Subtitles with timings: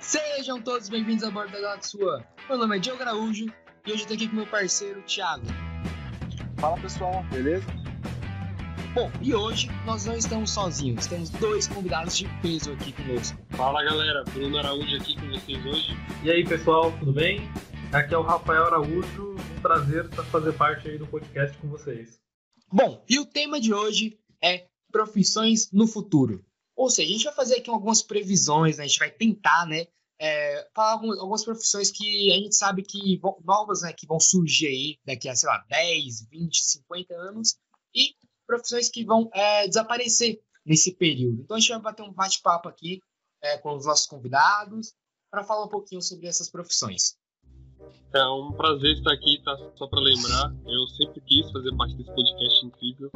[0.00, 2.24] Sejam todos bem-vindos a bordo da Galaxy One.
[2.48, 3.52] Meu nome é Diogo Araújo
[3.86, 5.44] e hoje eu tô aqui com meu parceiro Thiago.
[6.58, 7.66] Fala pessoal, beleza?
[8.94, 13.38] Bom, e hoje nós não estamos sozinhos, temos dois convidados de peso aqui conosco.
[13.50, 15.96] Fala galera, Bruno Araújo aqui com vocês hoje.
[16.24, 17.42] E aí pessoal, tudo bem?
[17.92, 22.18] Aqui é o Rafael Araújo, um prazer fazer parte aí do podcast com vocês.
[22.72, 26.42] Bom, e o tema de hoje é profissões no futuro.
[26.80, 28.84] Ou seja, a gente vai fazer aqui algumas previsões, né?
[28.84, 29.86] a gente vai tentar, né,
[30.18, 34.66] é, falar algumas, profissões que a gente sabe que vão, novas, né, que vão surgir
[34.66, 37.58] aí daqui a, sei lá, 10, 20, 50 anos,
[37.94, 38.14] e
[38.46, 41.42] profissões que vão é, desaparecer nesse período.
[41.42, 43.02] Então a gente vai bater um bate-papo aqui
[43.42, 44.94] é, com os nossos convidados
[45.30, 47.14] para falar um pouquinho sobre essas profissões.
[48.12, 49.56] É um prazer estar aqui, tá?
[49.76, 53.10] Só para lembrar, eu sempre quis fazer parte desse podcast incrível.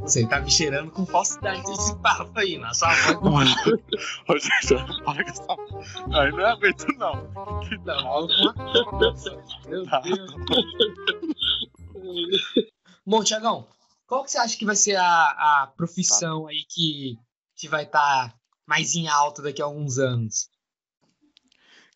[0.00, 3.50] Você tá me cheirando com falsidade desse papo aí, na sua voz.
[4.28, 5.46] Ô, gente, para com essa.
[6.18, 7.60] Aí não é aguento, não.
[7.60, 8.26] Que dá mal
[9.68, 9.84] Meu.
[9.84, 10.44] Deus.
[13.06, 13.66] Bom, Tiagão,
[14.06, 16.50] qual que você acha que vai ser a, a profissão tá.
[16.50, 17.18] aí que,
[17.56, 18.34] que vai estar tá
[18.66, 20.48] mais em alta daqui a alguns anos?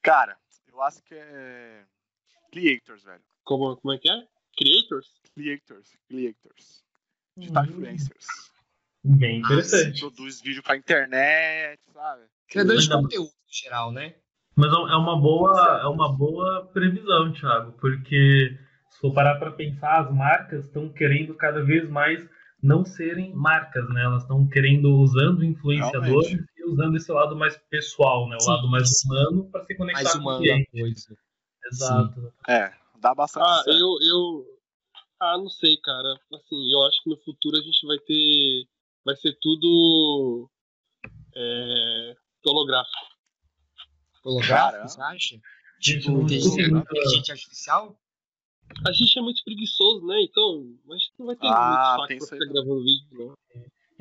[0.02, 0.36] Cara,
[0.72, 1.84] eu acho que é.
[2.50, 3.22] Creators, velho.
[3.44, 4.26] Como, como é que é?
[4.56, 5.10] Creators?
[5.34, 6.82] Creators, creators
[7.36, 8.26] digital influencers.
[9.04, 10.00] Bem interessante.
[10.00, 12.22] produz vídeo pra internet, sabe?
[12.48, 14.14] Criador de conteúdo em geral, né?
[14.54, 18.56] Mas é, é uma boa, é uma boa previsão, Thiago, porque
[18.90, 22.28] se for parar para pensar, as marcas estão querendo cada vez mais
[22.62, 24.04] não serem marcas, né?
[24.04, 26.51] Elas estão querendo usando influenciadores Realmente.
[26.64, 28.36] Usando esse lado mais pessoal, né?
[28.36, 30.70] O sim, lado mais humano para se conectar mais com o cliente.
[30.70, 31.16] Coisa.
[31.66, 32.20] Exato.
[32.20, 32.52] Sim.
[32.52, 33.44] É, dá bastante.
[33.44, 33.78] Ah, certo.
[33.78, 34.46] eu, eu
[35.20, 36.18] ah, não sei, cara.
[36.34, 38.66] Assim, eu acho que no futuro a gente vai ter.
[39.04, 40.50] Vai ser tudo.
[41.34, 43.06] É, holográfico.
[44.24, 45.40] Holográfico, você acha?
[45.80, 47.96] Tipo, inteligência artificial?
[48.86, 50.22] A gente é muito preguiçoso, né?
[50.22, 53.34] Então, a gente não vai ter ah, muito saco pra ficar gravando vídeo, não.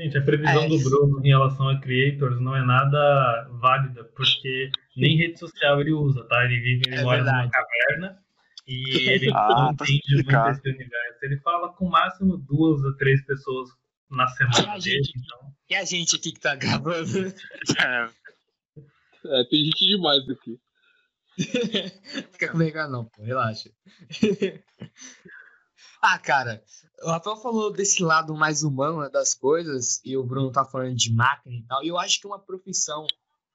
[0.01, 0.67] Gente, a previsão é.
[0.67, 5.94] do Bruno em relação a creators não é nada válida, porque nem rede social ele
[5.94, 6.44] usa, tá?
[6.44, 7.38] Ele vive, ele é mora verdade.
[7.38, 8.19] numa caverna
[8.67, 11.19] e ele ah, não tá entende muito esse universo.
[11.22, 13.69] Ele fala com máximo duas ou três pessoas
[14.09, 15.11] na semana e dele.
[15.16, 15.53] Então...
[15.69, 17.06] E a gente aqui que tá gravando?
[17.78, 20.59] É, é tem gente demais aqui.
[22.31, 23.69] Fica comigo não, pô, relaxa.
[26.16, 26.63] ah, cara,
[27.03, 30.95] o Rafael falou desse lado mais humano né, das coisas, e o Bruno tá falando
[30.95, 33.06] de máquina e tal, e eu acho que é uma profissão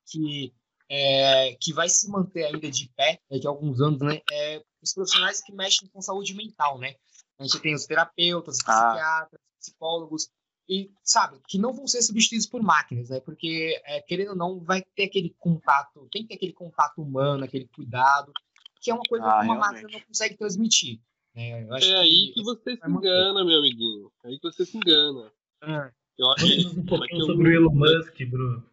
[0.06, 0.54] que,
[0.88, 4.20] é, que vai se manter ainda de pé daqui a alguns anos, né?
[4.30, 6.94] É os profissionais que mexem com saúde mental, né?
[7.38, 8.62] A gente tem os terapeutas, ah.
[8.62, 10.30] psiquiatras, psicólogos,
[10.68, 13.20] e, sabe, que não vão ser substituídos por máquinas, né?
[13.20, 17.44] Porque, é, querendo ou não, vai ter aquele contato, tem que ter aquele contato humano,
[17.44, 18.32] aquele cuidado,
[18.80, 19.82] que é uma coisa ah, que uma realmente.
[19.82, 21.00] máquina não consegue transmitir.
[21.36, 21.66] Né?
[21.82, 24.10] é aí que, que você se engana, meu amiguinho.
[24.24, 25.30] É aí que você se engana.
[25.62, 25.90] Ah.
[26.18, 28.64] Eu acho que um pouquinho sobre o Elon Musk, Bruno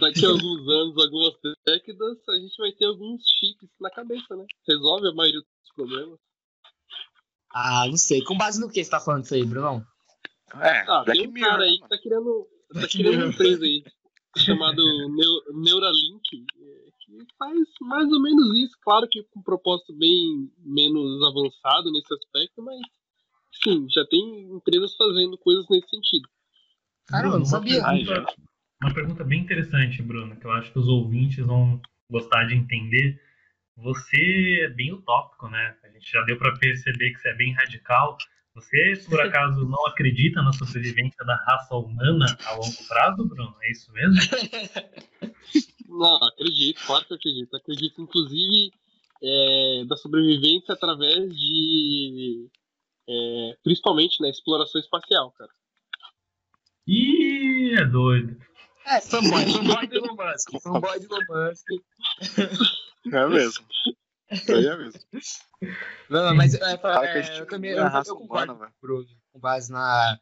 [0.00, 1.34] daqui a alguns anos, algumas
[1.66, 4.44] décadas, a gente vai ter alguns chips na cabeça, né?
[4.66, 6.18] Resolve a maioria dos problemas.
[7.54, 8.22] Ah, não sei.
[8.22, 9.86] Com base no que você tá falando isso aí, Bruno?
[10.60, 13.84] É, ah, tem um cara aí que tá criando, tá criando uma empresa aí
[14.38, 14.82] chamado
[15.52, 16.46] Neuralink,
[17.38, 22.62] faz mais ou menos isso, claro que com um propósito bem menos avançado nesse aspecto,
[22.62, 22.80] mas
[23.62, 26.28] sim, já tem empresas fazendo coisas nesse sentido.
[27.06, 27.84] Caramba, não sabia.
[27.84, 28.36] Ai, gente.
[28.82, 31.80] Uma pergunta bem interessante, Bruno, que eu acho que os ouvintes vão
[32.10, 33.20] gostar de entender.
[33.76, 35.76] Você é bem utópico, né?
[35.84, 38.18] A gente já deu para perceber que você é bem radical.
[38.54, 43.54] Você, por acaso, não acredita na sobrevivência da raça humana a longo prazo, Bruno?
[43.62, 44.20] É isso mesmo?
[45.92, 47.56] Não, acredito, claro que acredito.
[47.56, 48.72] Acredito, inclusive,
[49.22, 52.48] é, da sobrevivência através de.
[53.08, 55.50] É, principalmente na né, exploração espacial, cara.
[56.86, 58.36] Ih, é doido.
[58.86, 60.50] É, fanboy, fanboy do Elon Musk.
[60.62, 61.66] Fanboy do Elon Musk.
[63.12, 63.66] É mesmo.
[64.48, 65.00] É mesmo.
[66.08, 70.18] Não, mas é, é, eu também eu, eu concordo humana, Bruno, com base na,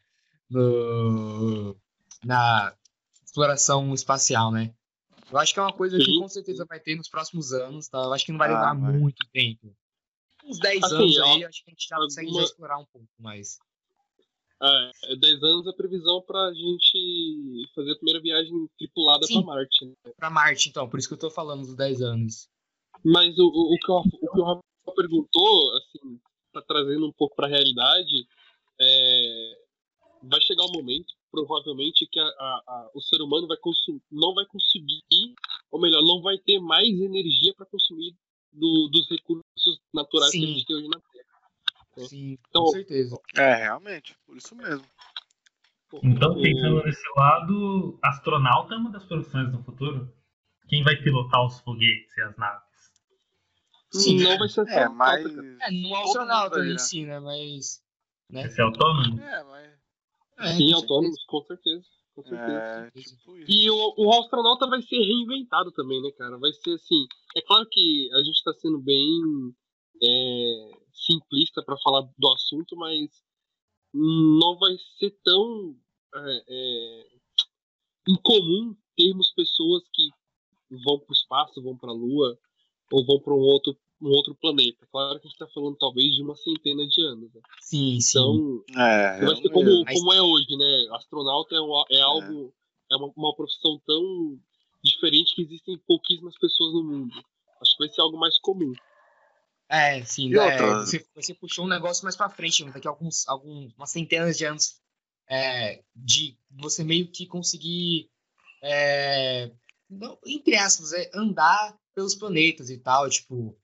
[0.51, 1.77] no,
[2.25, 2.75] na
[3.25, 4.75] exploração espacial, né?
[5.31, 7.99] Eu acho que é uma coisa que com certeza vai ter nos próximos anos, tá?
[7.99, 8.93] Eu acho que não vai ah, levar vai.
[8.99, 9.75] muito tempo.
[10.45, 13.09] Uns 10 assim, anos aí, acho que a gente já consegue já explorar um pouco
[13.19, 13.59] mais.
[14.63, 19.87] É, 10 anos a previsão pra gente fazer a primeira viagem tripulada para Marte.
[19.87, 20.13] Né?
[20.17, 22.49] Para Marte, então, por isso que eu tô falando dos 10 anos.
[23.05, 24.63] Mas o, o, o, que, o, o que o Rafa
[24.95, 26.21] perguntou, assim,
[26.53, 28.27] tá trazendo um pouco pra realidade,
[28.79, 29.59] é,
[30.23, 34.03] vai chegar o um momento, provavelmente que a, a, a, o ser humano vai consumir,
[34.11, 35.03] não vai conseguir,
[35.71, 38.15] ou melhor, não vai ter mais energia para consumir
[38.53, 40.41] do, dos recursos naturais Sim.
[40.41, 41.41] que a gente tem hoje na Terra.
[41.97, 42.05] Né?
[42.05, 43.21] Sim, então, com certeza.
[43.37, 44.85] É, realmente, por isso mesmo.
[46.03, 50.13] Então, pensando nesse lado, astronauta é uma das profissões no futuro?
[50.69, 52.71] Quem vai pilotar os foguetes e as naves?
[53.93, 55.27] Sim, não vai ser é, mas...
[55.27, 57.19] É, não é astronauta em si, né?
[57.19, 57.83] Mas.
[58.31, 58.45] Né?
[58.45, 59.21] Esse é autônomo?
[59.21, 59.80] É, mas.
[60.41, 61.85] É, Sim, autônomos, com certeza.
[62.15, 62.53] Com certeza.
[62.53, 66.39] É, tipo e o, o astronauta vai ser reinventado também, né, cara?
[66.39, 67.07] Vai ser assim.
[67.37, 69.55] É claro que a gente tá sendo bem
[70.03, 73.11] é, simplista para falar do assunto, mas
[73.93, 75.77] não vai ser tão
[76.15, 77.07] é, é,
[78.09, 80.09] incomum termos pessoas que
[80.85, 82.39] vão para o espaço, vão para a Lua
[82.93, 84.87] ou vão para um outro, um outro planeta.
[84.91, 87.33] Claro que a gente está falando talvez de uma centena de anos.
[87.35, 87.41] Né?
[87.61, 88.03] Sim, então,
[88.69, 88.81] sim.
[88.81, 90.89] É, vai ser como, como é hoje, né?
[90.93, 92.55] Astronauta é, um, é algo,
[92.91, 94.39] é, é uma, uma profissão tão
[94.83, 97.13] diferente que existem pouquíssimas pessoas no mundo.
[97.61, 98.73] Acho que vai ser algo mais comum.
[99.69, 100.35] É, sim.
[100.37, 104.45] É, você, você, puxou um negócio mais para frente, daqui a alguns, algumas centenas de
[104.45, 104.81] anos,
[105.29, 108.11] é, de você meio que conseguir,
[108.61, 109.53] é,
[110.27, 113.57] entre aspas, é, andar pelos planetas e tal, tipo.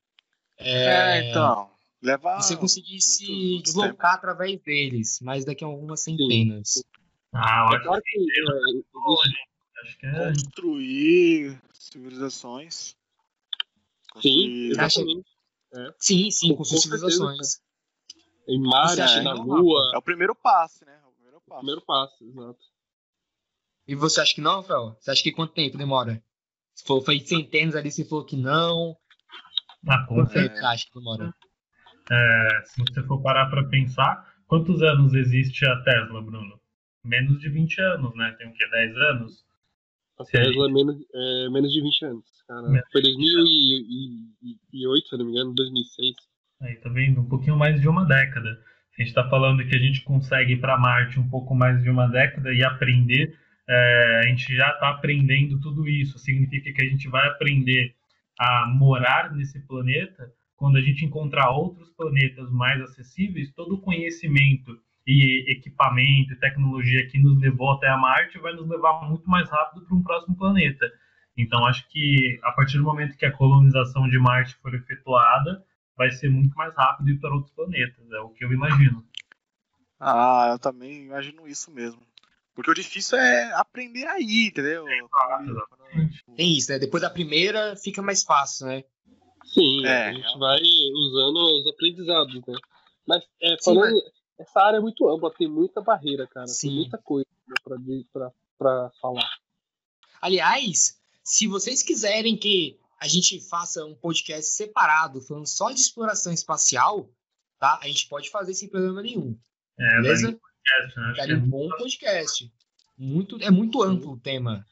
[0.59, 1.71] É, é então.
[2.03, 4.31] Levar você conseguir muito, se muito deslocar tempo.
[4.31, 6.75] através deles, mas daqui a algumas centenas.
[6.75, 6.83] Sim.
[7.33, 8.85] Ah, eu acho que,
[9.83, 10.29] acho que é...
[10.29, 12.97] Construir civilizações.
[14.21, 15.29] Sim, exatamente.
[15.75, 15.95] É.
[15.99, 17.61] Sim, sim, com, com civilizações.
[18.49, 19.91] Em Marte, é, na Lua.
[19.95, 20.99] É o primeiro passo, né?
[21.03, 21.59] É o primeiro passo.
[21.61, 22.65] Primeiro passo, exato.
[23.89, 24.97] E você acha que não, Rafael?
[25.01, 26.23] Você acha que quanto tempo demora?
[26.75, 28.97] Se for, foi centenas ali, você falou que não.
[29.89, 31.35] Ah, quanto tempo você acha que demora?
[32.11, 36.61] É, se você for parar para pensar, quantos anos existe a Tesla, Bruno?
[37.05, 38.35] Menos de 20 anos, né?
[38.39, 38.65] Tem o quê?
[38.71, 39.45] 10 anos?
[40.19, 42.25] A Tesla é menos, é menos de 20 anos.
[42.49, 42.67] Cara.
[42.93, 46.15] Foi 2008, se não me engano, 2006.
[46.63, 47.21] Aí tá vendo?
[47.21, 48.51] Um pouquinho mais de uma década.
[48.51, 51.91] A gente está falando que a gente consegue ir para Marte um pouco mais de
[51.91, 53.37] uma década e aprender.
[53.69, 56.19] É, a gente já está aprendendo tudo isso.
[56.19, 57.95] Significa que a gente vai aprender
[58.39, 63.53] a morar nesse planeta quando a gente encontrar outros planetas mais acessíveis.
[63.55, 68.69] Todo o conhecimento e equipamento e tecnologia que nos levou até a Marte vai nos
[68.69, 70.91] levar muito mais rápido para um próximo planeta.
[71.37, 75.63] Então, acho que a partir do momento que a colonização de Marte for efetuada,
[75.97, 79.05] vai ser muito mais rápido ir para outros planetas, é o que eu imagino.
[79.99, 82.01] Ah, eu também imagino isso mesmo.
[82.57, 84.87] Porque o difícil é aprender aí, entendeu?
[86.35, 86.79] Tem isso, né?
[86.79, 88.83] Depois da primeira fica mais fácil, né?
[89.45, 92.59] Sim, é, a gente vai usando os aprendizados, né?
[93.07, 94.49] Mas, é, falando, Sim, mas...
[94.49, 96.47] essa área é muito ampla, tem muita barreira, cara.
[96.47, 96.69] Sim.
[96.69, 97.27] Tem muita coisa
[98.59, 99.29] para falar.
[100.21, 106.33] Aliás, se vocês quiserem que a gente faça um podcast separado, falando só de exploração
[106.33, 107.11] espacial,
[107.59, 107.79] tá?
[107.83, 109.39] A gente pode fazer sem problema nenhum.
[109.79, 110.41] É, beleza?
[110.67, 111.15] Podcast, né?
[111.17, 112.53] Daria é um bom podcast.
[112.99, 114.67] Muito, é muito amplo o tema.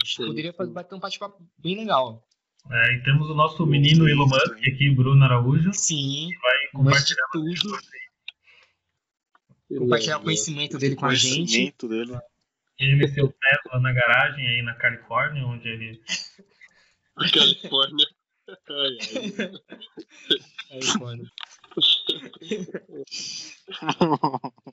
[0.00, 2.24] A gente poderia fazer bater um bate-papo bem legal.
[2.70, 5.72] É, e temos o nosso menino Elon Musk aqui, Bruno Araújo.
[5.72, 6.28] Sim.
[6.30, 7.78] Que vai compartilhar tudo.
[9.76, 11.34] Compartilhar o conhecimento dele com a gente.
[11.34, 12.18] Conhecimento dele.
[12.78, 16.00] Ele e seu Tesla na garagem aí na Califórnia, onde ele.
[17.32, 18.06] Califórnia.
[20.68, 21.30] Califórnia.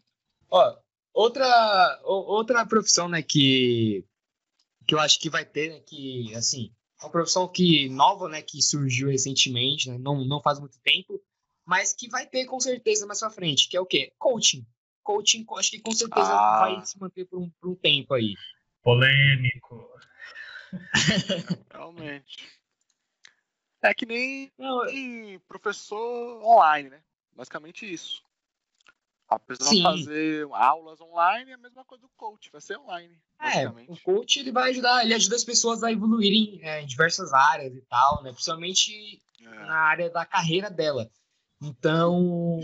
[0.49, 0.77] Ó,
[1.13, 4.05] outra, outra profissão, né, que,
[4.87, 8.61] que eu acho que vai ter, né, que, assim, uma profissão que nova, né, que
[8.61, 11.21] surgiu recentemente, né, não, não faz muito tempo,
[11.65, 14.13] mas que vai ter com certeza mais pra frente, que é o quê?
[14.17, 14.65] Coaching
[15.05, 16.59] coaching, acho que com certeza ah.
[16.61, 18.33] vai se manter por um, por um tempo aí.
[18.81, 19.87] Polêmico.
[21.71, 22.49] Realmente.
[23.81, 24.51] É que nem,
[24.87, 27.03] nem professor online, né?
[27.31, 28.23] Basicamente isso.
[29.35, 33.17] Apesar de fazer aulas online, é a mesma coisa do coach, vai ser online.
[33.39, 37.33] É, o coach ele vai ajudar, ele ajuda as pessoas a evoluírem é, em diversas
[37.33, 38.31] áreas e tal, né?
[38.31, 39.49] Principalmente é.
[39.49, 41.09] na área da carreira dela.
[41.61, 42.59] Então,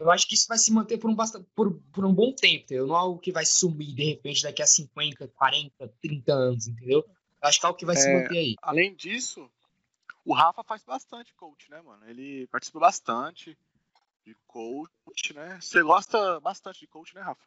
[0.00, 1.16] eu acho que isso vai se manter por um,
[1.54, 2.86] por, por um bom tempo, entendeu?
[2.86, 7.04] Não é algo que vai sumir de repente daqui a 50, 40, 30 anos, entendeu?
[7.42, 8.54] Eu acho que é algo que vai é, se manter aí.
[8.62, 9.50] Além disso,
[10.24, 12.08] o Rafa faz bastante coach, né, mano?
[12.08, 13.56] Ele participa bastante
[14.24, 15.58] de coach, né?
[15.60, 17.40] Você gosta bastante de coach, né, Rafa?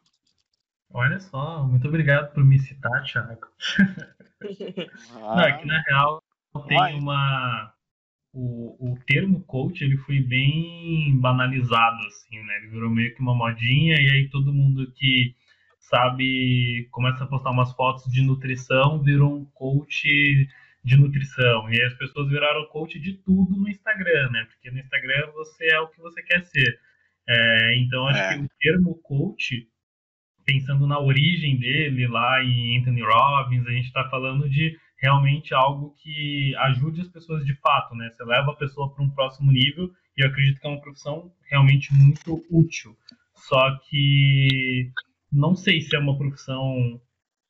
[0.90, 3.46] Olha só, muito obrigado por me citar, Thiago.
[5.12, 6.22] Ah, Não, é que na real
[6.68, 7.74] tem uma
[8.32, 12.56] o, o termo coach ele foi bem banalizado assim, né?
[12.58, 15.34] Ele virou meio que uma modinha e aí todo mundo que
[15.88, 20.48] sabe, começa a postar umas fotos de nutrição, virou um coach
[20.86, 21.68] de nutrição.
[21.68, 24.46] E as pessoas viraram coach de tudo no Instagram, né?
[24.48, 26.78] Porque no Instagram você é o que você quer ser.
[27.28, 28.34] É, então, acho é.
[28.38, 29.68] que o termo coach,
[30.44, 35.92] pensando na origem dele lá em Anthony Robbins, a gente está falando de realmente algo
[36.00, 38.08] que ajude as pessoas de fato, né?
[38.10, 41.32] Você leva a pessoa para um próximo nível e eu acredito que é uma profissão
[41.50, 42.96] realmente muito útil.
[43.34, 44.92] Só que
[45.32, 47.00] não sei se é uma profissão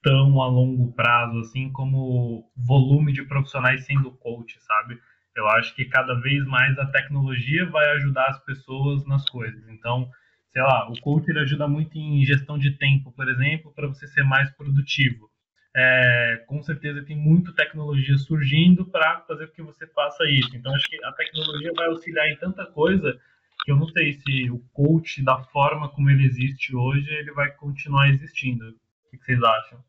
[0.07, 5.01] tão a longo prazo assim como volume de profissionais sendo coach, sabe?
[5.35, 9.69] Eu acho que cada vez mais a tecnologia vai ajudar as pessoas nas coisas.
[9.69, 10.09] Então,
[10.53, 14.07] sei lá, o coach ele ajuda muito em gestão de tempo, por exemplo, para você
[14.07, 15.29] ser mais produtivo.
[15.75, 20.57] É, com certeza tem muita tecnologia surgindo para fazer com que você faça isso.
[20.57, 23.19] Então, acho que a tecnologia vai auxiliar em tanta coisa
[23.65, 27.51] que eu não sei se o coach, da forma como ele existe hoje, ele vai
[27.51, 28.69] continuar existindo.
[28.69, 29.85] O que vocês acham?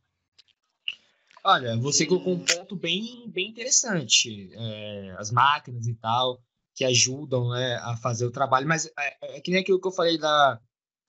[1.49, 4.49] Olha, você colocou um ponto bem, bem interessante.
[4.53, 6.43] É, as máquinas e tal,
[6.75, 9.93] que ajudam né, a fazer o trabalho, mas é, é, que nem aquilo que eu
[9.93, 10.59] falei da,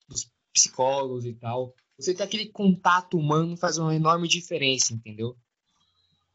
[0.09, 1.75] dos psicólogos e tal.
[1.99, 5.37] Você ter aquele contato humano faz uma enorme diferença, entendeu?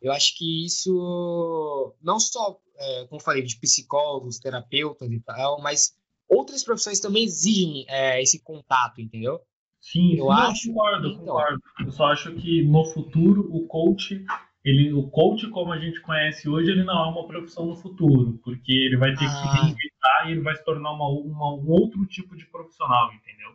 [0.02, 5.62] Eu acho que isso, não só, é, como eu falei, de psicólogos, terapeutas e tal,
[5.62, 5.94] mas
[6.28, 9.40] outras profissões também exigem é, esse contato, entendeu?
[9.84, 10.70] Sim, eu acho.
[10.70, 11.62] Concordo, então, concordo.
[11.82, 14.26] Eu só acho que no futuro o coach,
[14.64, 18.40] ele, o coach como a gente conhece hoje, ele não é uma profissão no futuro,
[18.46, 19.30] porque ele vai ter ah.
[19.30, 23.54] que reinventar e ele vai se tornar uma, uma, um outro tipo de profissional, entendeu?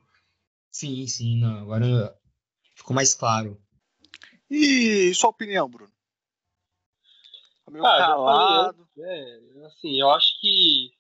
[0.71, 2.15] Sim, sim, não, agora
[2.77, 3.59] ficou mais claro.
[4.51, 5.93] E sua opinião, Bruno?
[7.65, 8.89] Tá meio ah, calado.
[8.99, 10.91] É, assim, eu acho que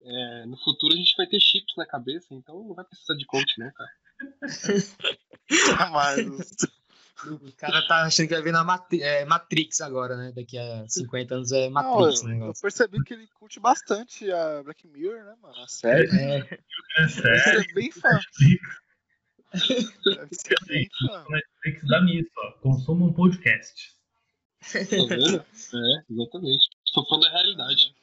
[0.00, 3.26] é, no futuro a gente vai ter chips na cabeça, então não vai precisar de
[3.26, 3.90] coach, né, cara?
[5.92, 6.48] Mas...
[7.26, 10.32] O cara tá achando que vai ver na Matri é, Matrix agora, né?
[10.34, 14.62] Daqui a 50 anos é Matrix, Não, eu, eu, percebi que ele curte bastante a
[14.62, 15.54] Black Mirror, né, mano?
[15.56, 16.08] A série.
[16.14, 16.58] É,
[16.98, 17.60] é sério.
[17.60, 18.10] é bem fã.
[21.30, 22.52] Netflix dá nisso, ó.
[22.60, 23.94] Consuma um podcast.
[24.72, 24.78] Tá
[25.08, 25.36] vendo?
[25.38, 26.68] É, exatamente.
[26.86, 27.94] Sou fã da realidade.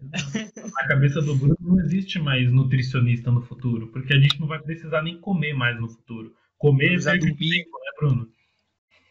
[0.00, 4.60] Na cabeça do Bruno não existe mais nutricionista no futuro, porque a gente não vai
[4.60, 6.36] precisar nem comer mais no futuro.
[6.58, 8.32] Comer é tempo, né, Bruno?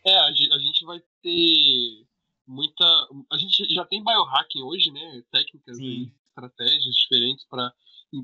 [0.06, 2.06] É, a gente vai ter
[2.48, 2.84] muita.
[3.32, 5.24] A gente já tem biohacking hoje, né?
[5.32, 5.84] Técnicas Sim.
[5.84, 7.72] e estratégias diferentes para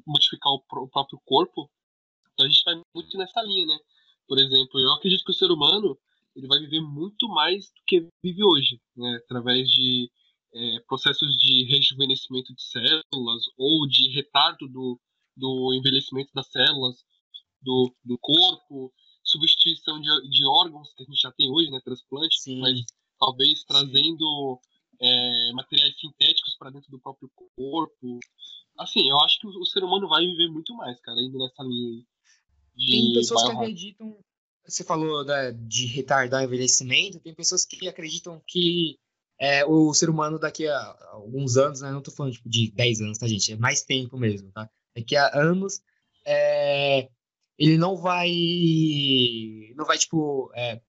[0.06, 1.70] modificar o próprio corpo.
[2.34, 3.80] Então a gente vai muito nessa linha, né?
[4.28, 5.98] Por exemplo, eu acredito que o ser humano
[6.36, 9.20] ele vai viver muito mais do que vive hoje, né?
[9.24, 10.12] Através de
[10.54, 15.00] é, processos de rejuvenescimento de células ou de retardo do,
[15.36, 17.04] do envelhecimento das células
[17.62, 18.92] do, do corpo,
[19.24, 22.60] substituição de, de órgãos que a gente já tem hoje, né, transplante, Sim.
[22.60, 22.80] mas
[23.20, 24.60] talvez trazendo
[25.02, 28.20] é, materiais sintéticos para dentro do próprio corpo.
[28.78, 31.64] Assim, eu acho que o, o, ser humano vai viver muito mais, cara, indo nessa
[31.64, 32.04] linha
[32.76, 34.18] de Tem pessoas que acreditam,
[34.66, 38.98] você falou né, de retardar o envelhecimento, tem pessoas que acreditam que
[39.40, 41.92] é, o ser humano daqui a alguns anos, né?
[41.92, 43.54] Não tô falando tipo, de 10 anos, tá, gente?
[43.54, 44.70] É mais tempo mesmo, tá?
[44.94, 45.82] Daqui a anos,
[46.26, 47.10] é,
[47.58, 48.30] ele não vai.
[49.76, 50.52] Não vai, tipo.
[50.54, 50.82] É,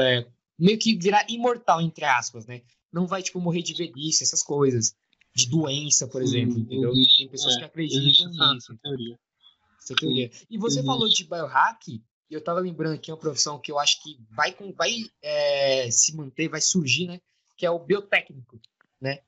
[0.00, 0.26] é,
[0.58, 2.62] meio que virar imortal, entre aspas, né?
[2.92, 4.94] Não vai, tipo, morrer de velhice, essas coisas.
[5.34, 6.90] De doença, por Sim, exemplo, entendeu?
[6.90, 8.72] Existe, Tem pessoas que é, acreditam nisso.
[8.72, 9.18] Essa teoria.
[9.78, 10.30] Essa teoria.
[10.50, 10.86] E você existe.
[10.86, 14.54] falou de biohack, e eu tava lembrando aqui uma profissão que eu acho que vai,
[14.76, 17.20] vai é, se manter, vai surgir, né?
[17.56, 18.60] Que é o biotécnico,
[19.00, 19.20] né?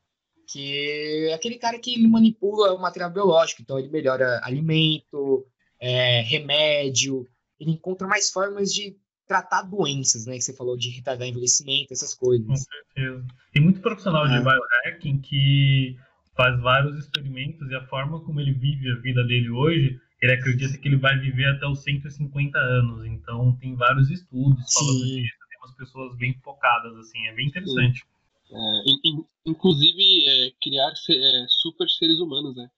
[0.46, 5.46] Que é aquele cara que manipula o material biológico, então ele melhora alimento,
[5.80, 7.26] é, remédio,
[7.58, 10.34] ele encontra mais formas de tratar doenças, né?
[10.34, 12.46] Que você falou de retardar envelhecimento, essas coisas.
[12.46, 13.26] Com certeza.
[13.52, 14.40] Tem muito profissional de é.
[14.40, 15.96] biohacking que
[16.36, 20.76] faz vários experimentos e a forma como ele vive a vida dele hoje, ele acredita
[20.78, 23.06] que ele vai viver até os 150 anos.
[23.06, 25.22] Então tem vários estudos falando Sim.
[25.22, 28.00] disso, tem umas pessoas bem focadas, assim, é bem interessante.
[28.00, 28.13] Sim.
[28.50, 32.70] É, in, inclusive, é, criar ser, é, super seres humanos, né?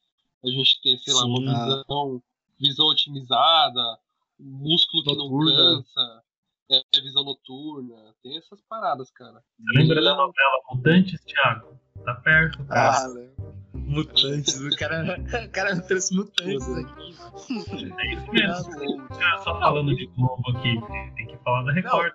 [0.44, 2.22] A gente ter, sei Sim, lá, uma visão,
[2.58, 3.98] visão otimizada,
[4.38, 5.52] músculo que noturna.
[5.52, 6.22] não cansa,
[6.70, 9.42] é, é, visão noturna, tem essas paradas, cara.
[9.58, 11.78] Você lembra da novela Mutantes, Thiago?
[12.04, 12.96] Tá perto, cara.
[12.96, 13.36] Ah,
[13.72, 17.16] Mutantes, o cara, o cara trouxe mutantes aqui.
[17.98, 19.08] É isso mesmo.
[19.42, 20.74] Só falando de Globo aqui,
[21.16, 22.12] tem que falar da Record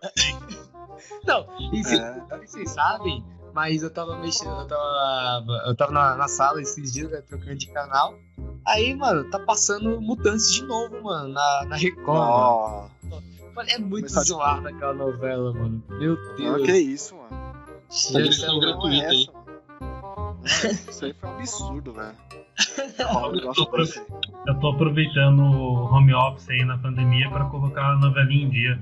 [1.25, 1.45] não.
[1.45, 2.37] Não, e, é.
[2.37, 7.11] vocês sabem, mas eu tava mexendo, eu tava, eu tava na, na sala esses dias,
[7.11, 8.15] né, trocando de canal.
[8.65, 12.89] Aí, mano, tá passando Mutantes de novo, mano, na, na Record.
[13.09, 13.21] Oh.
[13.67, 15.83] É muito zoada aquela novela, mano.
[15.89, 16.61] Meu Deus.
[16.61, 17.29] Ah, que isso, mano.
[18.11, 19.27] Direção gratuita aí.
[20.89, 22.15] Isso aí foi um absurdo, velho.
[23.01, 23.69] Eu tô,
[24.47, 28.79] eu tô aproveitando o home office aí na pandemia pra colocar a novelinha em dia.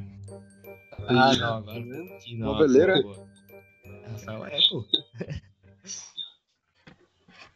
[1.07, 1.79] Ah, não, agora.
[2.37, 3.03] Noveleira?
[4.11, 4.85] Rafael é, pô.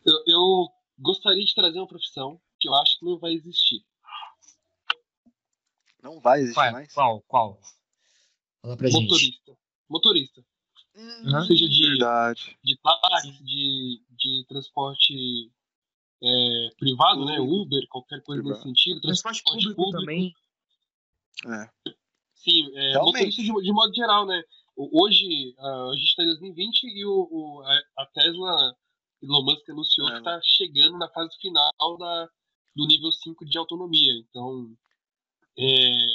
[0.06, 0.70] Eu, eu
[1.00, 3.86] gostaria de trazer uma profissão que eu acho que não vai existir.
[6.02, 6.72] Não vai existir Qual?
[6.74, 6.94] mais?
[6.94, 7.22] Qual?
[7.22, 7.60] Qual?
[8.62, 9.02] Fala pra gente.
[9.04, 9.58] Motorista.
[9.90, 10.46] Motorista.
[10.96, 11.46] Uhum.
[11.46, 12.58] Seja de, Verdade.
[12.64, 15.52] de táxi, de, de transporte
[16.22, 17.40] é, privado, né?
[17.40, 18.60] Uber, qualquer coisa Privado.
[18.60, 19.02] nesse sentido.
[19.02, 20.34] Transporte público, também.
[21.48, 21.70] É.
[22.36, 24.44] Sim, é, motorista de, de modo geral, né?
[24.76, 27.62] Hoje, ah, a gente está em 2020 e o, o-
[27.98, 28.76] a, Tesla,
[29.22, 32.28] Elon Musk anunciou É, que está chegando na fase final da,
[32.76, 34.14] do nível 5 de autonomia.
[34.30, 34.74] Então,
[35.58, 36.06] é,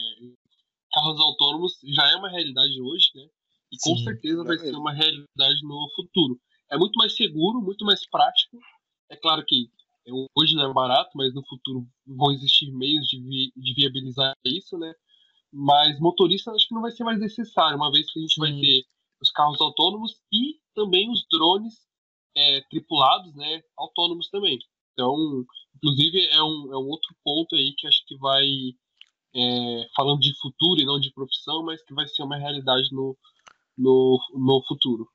[0.92, 3.26] carros autônomos já é uma realidade hoje, né?
[3.72, 6.40] E com Sim, certeza já vai ser uma realidade no futuro.
[6.70, 8.58] É muito mais seguro, muito mais prático.
[9.10, 9.70] É claro que
[10.36, 14.78] hoje não é barato, mas no futuro vão existir meios de, vi- de viabilizar isso,
[14.78, 14.92] né?
[15.52, 18.52] Mas motorista acho que não vai ser mais necessário, uma vez que a gente vai
[18.52, 18.84] ter
[19.20, 21.74] os carros autônomos e também os drones
[22.36, 23.62] é, tripulados, né?
[23.76, 24.58] Autônomos também.
[24.92, 25.14] Então,
[25.76, 28.44] inclusive, é um, é um outro ponto aí que acho que vai,
[29.34, 33.16] é, falando de futuro e não de profissão, mas que vai ser uma realidade no,
[33.76, 35.08] no, no futuro.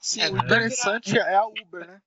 [0.00, 2.02] Sim, É, o interessante é a Uber, né?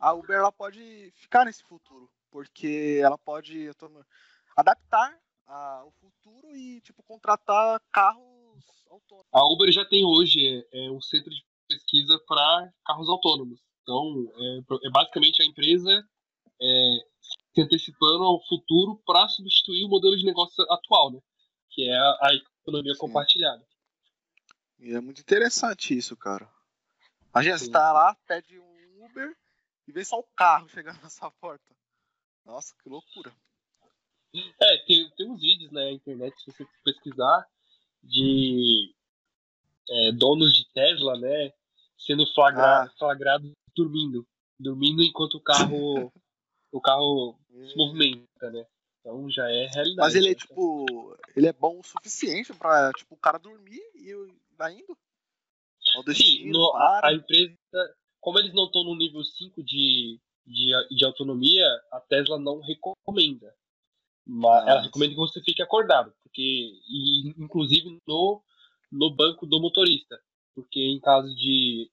[0.00, 4.04] A Uber ela pode ficar nesse futuro, porque ela pode eu tô-
[4.56, 9.26] adaptar a- o futuro e tipo contratar carros autônomos.
[9.32, 13.60] A Uber já tem hoje é, é um centro de pesquisa para carros autônomos.
[13.82, 16.08] Então, é, é basicamente a empresa
[16.60, 16.96] é,
[17.54, 21.20] se antecipando ao futuro para substituir o modelo de negócio atual, né?
[21.70, 23.00] Que é a, a economia Sim.
[23.00, 23.66] compartilhada.
[24.78, 26.50] E é muito interessante isso, cara.
[27.34, 27.72] Imagina, você Sim.
[27.72, 29.36] tá lá, pede um Uber
[29.86, 31.74] e vê só o carro chegando na sua porta.
[32.44, 33.34] Nossa, que loucura.
[34.60, 37.46] É, tem, tem uns vídeos né, na internet, se você pesquisar,
[38.02, 38.92] de
[39.88, 41.52] é, donos de Tesla, né?
[41.98, 42.90] Sendo flagra, Ah.
[42.98, 44.26] flagrados dormindo.
[44.58, 46.12] Dormindo enquanto o carro,
[46.72, 48.66] o carro se movimenta, né?
[49.00, 49.96] Então já é realidade.
[49.96, 50.34] Mas ele é né?
[50.34, 54.12] tipo, ele é bom o suficiente pra tipo o cara dormir e
[54.56, 54.96] vai indo.
[55.96, 57.54] Ao Sim, no- a empresa,
[58.20, 63.54] como eles não estão no nível 5 de, de, de autonomia, a Tesla não recomenda.
[64.26, 68.42] Mas ela recomenda que você fique acordado, porque e, inclusive no,
[68.90, 70.18] no banco do motorista,
[70.54, 71.90] porque em caso de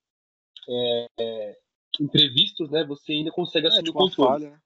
[0.69, 1.57] é, é,
[1.99, 4.29] imprevistos, né, você ainda consegue é, assumir tipo o controle.
[4.45, 4.61] falha, né?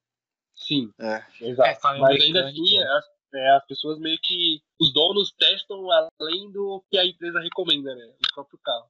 [0.53, 1.23] Sim, É.
[1.41, 1.87] exato.
[1.87, 5.87] É, Mas ainda assim, as, é, as pessoas meio que os donos testam
[6.19, 8.89] além do que a empresa recomenda, né, o próprio carro.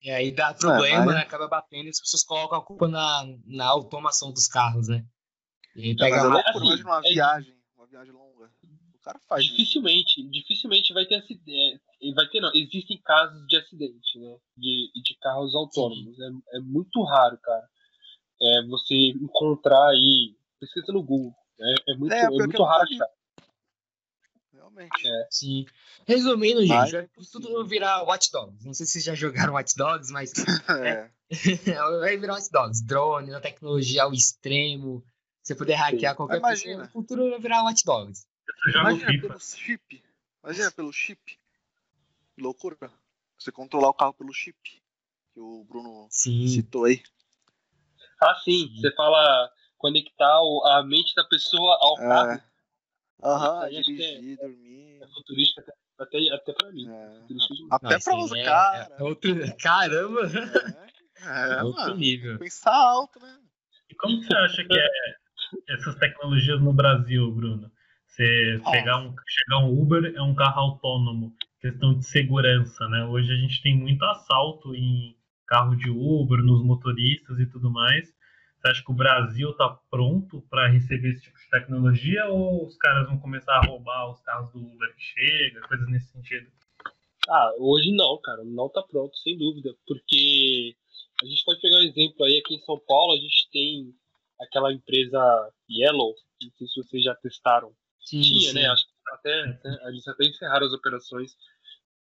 [0.00, 1.22] E aí dá problema, mas- né?
[1.22, 5.04] Acaba batendo e as pessoas colocam a culpa na, na automação dos carros, né?
[5.76, 6.34] E aí pega mas é lá.
[6.34, 7.57] loucura, assim, uma é- viagem,
[7.88, 8.50] viagem longa.
[8.94, 9.56] O cara faz isso.
[9.56, 11.80] Dificilmente, dificilmente vai ter acidente.
[12.14, 12.50] Vai ter, não.
[12.54, 14.36] Existem casos de acidente, né?
[14.56, 16.18] De, de carros autônomos.
[16.20, 17.68] É, é muito raro, cara.
[18.40, 20.36] É você encontrar aí.
[20.60, 21.32] Pesquisa no Google.
[21.60, 23.08] É, é muito, É, é, muito raro achar.
[24.52, 25.08] Realmente.
[25.08, 25.26] É.
[25.30, 25.66] Sim.
[26.06, 28.64] Resumindo, gente, Mas é tudo virar Watch Dogs.
[28.64, 30.32] Não sei se vocês já jogaram Watch Dogs, mas
[30.68, 31.10] É.
[32.00, 32.84] vai virar Watch Dogs.
[32.84, 35.04] Drone, a tecnologia ao extremo.
[35.48, 36.84] Você poder hackear qualquer Mas pessoa, imagina.
[36.84, 38.26] no futuro vai virar Watch Dogs.
[38.74, 40.04] Imagina pelo chip.
[40.44, 41.38] Imagina pelo chip.
[42.34, 42.76] Que loucura.
[43.38, 44.58] Você controlar o carro pelo chip.
[45.32, 46.46] Que o Bruno Sim.
[46.48, 47.02] citou aí.
[48.22, 48.70] Ah, sim.
[48.76, 52.30] Você fala conectar a mente da pessoa ao carro.
[52.32, 52.44] É.
[53.24, 53.82] Aham, acho que é-
[54.20, 55.02] dirigir, dormir.
[55.02, 56.86] É futurística até, até, pra mim.
[56.90, 57.20] É.
[57.26, 57.48] Demais.
[57.70, 58.90] Até Não, pra os aí é- caras.
[59.00, 59.56] é outro...
[59.56, 60.20] Caramba!
[61.20, 61.96] É, é, outro mano.
[61.96, 62.38] nível.
[62.38, 63.40] Pensar alto, né?
[63.90, 64.88] E como você acha que é
[65.68, 67.70] essas tecnologias no Brasil, Bruno?
[68.06, 68.70] Você Ó.
[68.70, 73.04] pegar um, chegar um Uber é um carro autônomo, questão de segurança, né?
[73.04, 78.06] Hoje a gente tem muito assalto em carro de Uber, nos motoristas e tudo mais.
[78.58, 82.76] Você acha que o Brasil está pronto para receber esse tipo de tecnologia ou os
[82.76, 86.50] caras vão começar a roubar os carros do Uber que chega, coisas nesse sentido?
[87.28, 88.42] Ah, hoje não, cara.
[88.44, 89.74] Não tá pronto, sem dúvida.
[89.86, 90.74] Porque
[91.22, 93.94] a gente pode pegar um exemplo aí, aqui em São Paulo, a gente tem
[94.40, 97.74] aquela empresa Yellow, não sei se vocês já testaram.
[98.00, 98.54] Sim, tinha, sim.
[98.54, 98.68] né?
[98.68, 101.36] Acho que até, até- eles até encerraram as operações,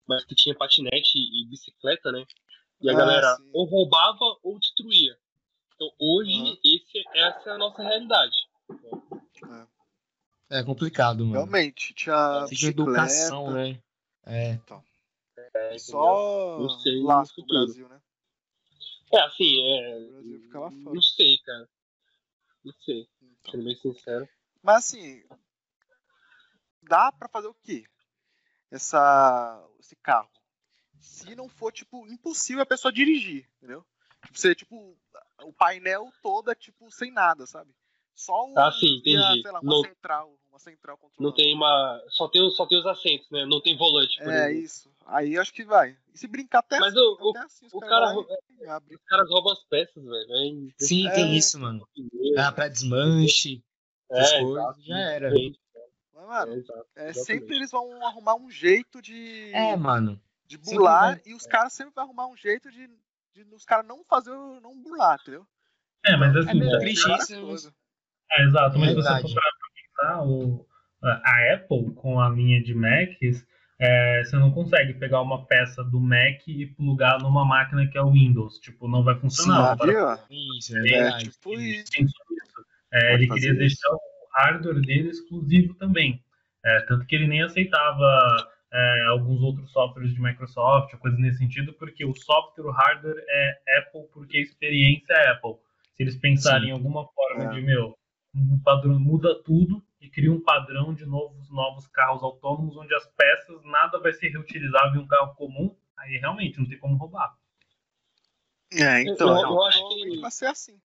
[0.07, 2.25] mas que tinha patinete e bicicleta, né?
[2.81, 3.49] E a Ah, galera sim.
[3.53, 5.17] ou roubava ou destruía.
[5.75, 6.57] Então hoje, Uhum.
[6.63, 8.35] esse, essa é a nossa realidade.
[10.49, 11.33] É complicado, mano.
[11.33, 12.45] Realmente, tinha.
[12.47, 13.81] Tinha educação, né?
[14.25, 14.51] É.
[14.51, 14.83] Então.
[15.55, 18.01] É, só lá no Brasil, né?
[19.11, 19.97] É, assim, é.
[19.97, 20.95] O Brasil ficava fora.
[20.95, 21.69] Não sei, cara.
[22.63, 23.51] Não sei, Então.
[23.51, 24.27] sendo bem sincero.
[24.61, 25.23] Mas assim,
[26.81, 27.85] dá pra fazer o quê?
[28.71, 30.29] Essa, esse carro.
[30.99, 33.85] Se não for, tipo, impossível a pessoa dirigir, entendeu?
[34.25, 34.97] Tipo, ser, tipo,
[35.43, 37.75] o painel todo é, tipo, sem nada, sabe?
[38.15, 39.41] Só o, Ah, sim, via, entendi.
[39.41, 42.01] sei lá, uma Não- central, uma central Não tem uma.
[42.09, 43.45] Só tem, os- só tem os assentos, né?
[43.45, 44.63] Não tem volante, por É, exemplo.
[44.65, 44.91] isso.
[45.07, 45.97] Aí eu acho que vai.
[46.13, 48.67] E se brincar até Mas assim, o- o- até assim, os o caras cara- vai
[48.69, 48.95] abre.
[48.95, 50.27] Os caras roubam as peças, velho.
[50.31, 50.85] É.
[50.85, 51.11] Sim, É.
[51.11, 51.87] tem isso, mano.
[52.37, 53.63] Ah, pra desmanche,
[54.09, 55.29] É, coisas, já era.
[56.13, 56.85] Mas, mano, É, exato.
[56.95, 60.21] é, sempre eles vão arrumar um jeito de, É, mano.
[60.45, 62.87] de vai- e os caras sempre vão arrumar um jeito de,
[63.33, 65.45] de os caras não fazer, o- não burlar, entendeu?
[66.05, 67.73] É, mas assim, É meio é, triste Várias isso, coisas.
[68.37, 69.33] É, exato, mas se você Verdade.
[69.33, 69.41] for
[69.75, 70.65] pensar, o,
[71.03, 73.45] a Apple, com a linha de Macs,
[73.79, 78.01] é, você não consegue pegar uma peça do Mac e plugar numa máquina que é
[78.01, 78.59] o Windows.
[78.59, 79.77] Tipo, não vai funcionar.
[79.77, 80.57] Sim, viu?
[80.57, 81.23] Isso, é É, verdade.
[81.29, 81.83] tipo ele.
[82.93, 83.57] É, ele queria isso.
[83.59, 83.99] deixar o
[84.35, 86.23] hardware dele exclusivo também.
[86.65, 91.39] É, tanto que ele nem aceitava é, alguns outros softwares de Microsoft, ou coisas nesse
[91.39, 95.55] sentido, porque o software, o hardware é Apple, porque a experiência é Apple.
[95.93, 96.69] Se eles pensarem Sim.
[96.69, 97.55] em alguma forma É.
[97.55, 97.95] de, meu,
[98.35, 103.05] um padrão, muda tudo e cria um padrão de novos, novos carros autônomos, onde as
[103.15, 107.37] peças, nada vai ser reutilizável em um carro comum, aí realmente não tem como roubar.
[108.71, 110.79] É, então, Eu- eu acho que- vai ser assim.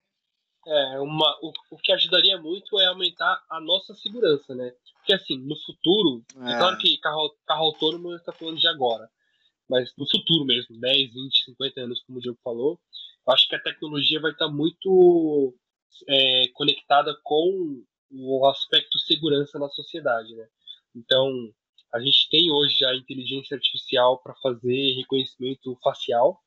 [0.67, 4.71] É, uma, o, o que ajudaria muito é aumentar a nossa segurança, né?
[4.95, 6.57] Porque assim, no futuro, é, É.
[6.57, 9.09] claro que carro, carro autônomo está falando de agora,
[9.69, 12.79] mas no futuro mesmo, 10, 20, 50 anos, como o Diego falou,
[13.25, 15.55] eu acho que a tecnologia vai estar muito
[16.07, 20.47] é, conectada com o aspecto segurança na sociedade, né?
[20.95, 21.29] Então,
[21.93, 26.39] a gente tem hoje a inteligência artificial para fazer reconhecimento facial,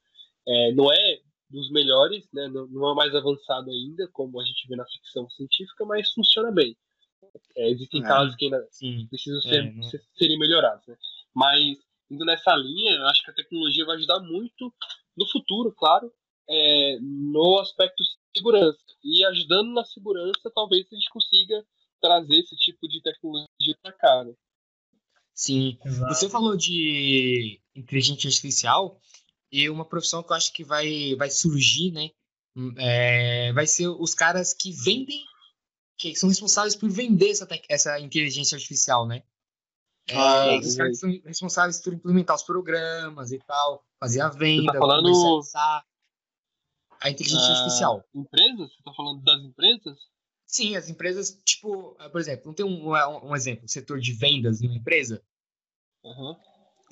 [0.47, 2.49] é, não é dos melhores, né?
[2.49, 6.51] não, não é mais avançado ainda, como a gente vê na ficção científica, mas funciona
[6.51, 6.77] bem.
[7.57, 8.07] É, existem É.
[8.07, 9.07] casos que ainda Sim.
[9.09, 10.87] precisam É, ser, é- ser- serem melhorados.
[10.87, 10.97] Né?
[11.35, 11.79] Mas,
[12.11, 14.73] indo nessa linha, eu acho que a tecnologia vai ajudar muito
[15.17, 16.11] no futuro, claro,
[16.49, 18.03] é, no aspecto
[18.35, 18.79] segurança.
[19.13, 21.63] E ajudando na segurança, talvez a gente consiga
[22.01, 24.25] trazer esse tipo de tecnologia para cá.
[24.25, 24.33] Né?
[25.35, 25.79] Sim.
[25.85, 26.15] Exato.
[26.15, 29.01] Você falou de inteligência artificial
[29.51, 32.11] e uma profissão que eu acho que vai, vai surgir, né?
[32.57, 35.23] hum, é, vai ser os caras que vendem,
[35.99, 39.23] que são responsáveis por vender essa, essa inteligência artificial, né?
[40.09, 44.29] É, Ah, os caras que são responsáveis por implementar os programas e tal, fazer a
[44.29, 45.87] venda, falando- comercializar
[47.03, 48.05] a inteligência Ah, artificial.
[48.15, 48.71] Empresas?
[48.73, 49.99] Você está falando das empresas?
[50.47, 54.13] Sim, as empresas, tipo, ah, por exemplo, não tem um, um, um exemplo, setor de
[54.13, 55.23] vendas de uma empresa?
[56.05, 56.37] Aham.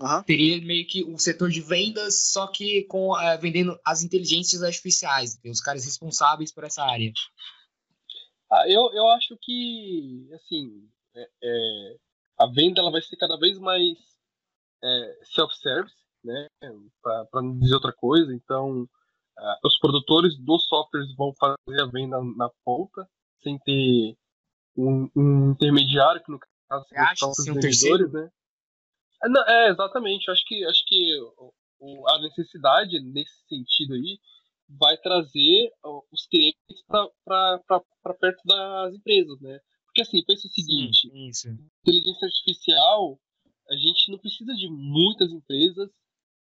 [0.01, 0.23] Aham.
[0.23, 5.39] teria meio que um setor de vendas, só que com eh, vendendo as inteligências artificiais,
[5.45, 7.13] os caras responsáveis por essa área.
[8.51, 11.97] Ah, eu, eu acho que, assim, é- é,
[12.39, 13.99] a venda ela vai ser cada vez mais
[14.83, 15.95] é, self-service,
[16.25, 16.47] né?
[17.03, 18.33] Para não dizer outra coisa.
[18.33, 18.89] Então,
[19.41, 23.09] ah, os produtores dos softwares vão fazer a venda na ponta,
[23.43, 24.17] sem ter
[24.77, 28.31] um, um intermediário, que no caso são os um vendedores, né?
[29.23, 30.31] É, não, é, exatamente.
[30.31, 31.21] Acho que, acho que
[31.81, 34.19] o- a necessidade nesse sentido aí
[34.69, 35.73] vai trazer
[36.13, 39.59] os clientes para perto das empresas, né?
[39.87, 43.19] Porque assim, pensa o seguinte, Sim, inteligência artificial,
[43.69, 45.91] a gente não precisa de muitas empresas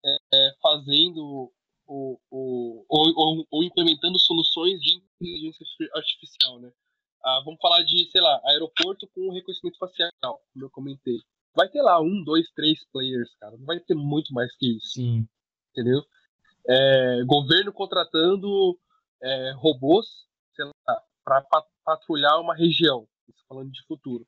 [0.03, 1.51] é, é, fazendo
[1.87, 6.71] o, o, ou, ou, ou implementando soluções de inteligência artificial, né?
[7.23, 11.17] Ah, vamos falar de, sei lá, aeroporto com reconhecimento facial, como eu comentei.
[11.55, 13.57] Vai ter lá um, dois, três players, cara.
[13.57, 15.27] Não vai ter muito mais que isso Sim.
[15.71, 16.03] entendeu?
[16.69, 18.77] É, governo contratando
[19.23, 20.05] é, robôs,
[20.55, 21.45] sei lá, para
[21.83, 23.07] patrulhar uma região,
[23.47, 24.27] falando de futuro.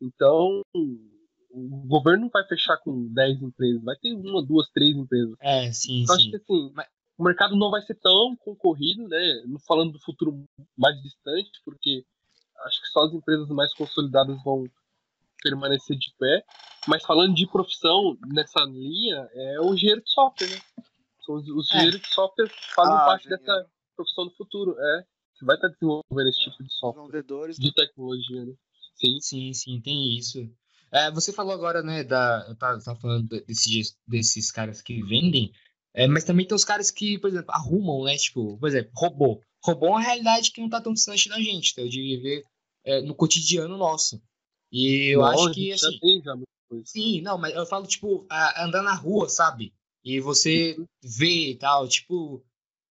[0.00, 5.34] Então, o governo não vai fechar com 10 empresas, vai ter uma, duas, três empresas.
[5.40, 6.30] É, sim, Então, acho sim.
[6.30, 6.88] que assim, Mas-
[7.20, 9.42] o mercado não vai ser tão concorrido, né?
[9.46, 10.42] Não falando do futuro
[10.76, 12.02] mais distante, porque
[12.64, 14.64] acho que só as empresas mais consolidadas vão
[15.42, 16.42] permanecer de pé.
[16.88, 20.62] Mas falando de profissão nessa linha, é o engenheiro de software, né?
[21.26, 21.74] São os, os É.
[21.74, 23.44] engenheiros de software que fazem Ah, parte engenheiro.
[23.44, 24.74] dessa profissão do futuro.
[24.78, 25.04] É,
[25.38, 27.56] que vai estar desenvolvendo esse tipo de software, vendedores.
[27.58, 28.54] de tecnologia, né?
[28.94, 29.20] Sim.
[29.20, 30.38] Sim, sim, tem isso.
[30.90, 35.52] É, você falou agora, né, da, eu tava, tava falando desses, desses caras que vendem,
[35.94, 39.40] é, mas também tem os caras que, por exemplo, arrumam, né, tipo, por exemplo, robô.
[39.62, 41.82] Robô é uma realidade que não tá tão distante da gente, tá?
[41.82, 42.44] de viver
[42.84, 44.20] é, no cotidiano nosso.
[44.72, 45.98] E eu não, acho que assim.
[45.98, 46.36] Tem já
[46.84, 48.26] sim, não, mas eu falo, tipo,
[48.56, 49.74] andar na rua, sabe?
[50.04, 50.86] E você uhum.
[51.02, 52.42] vê e tal, tipo,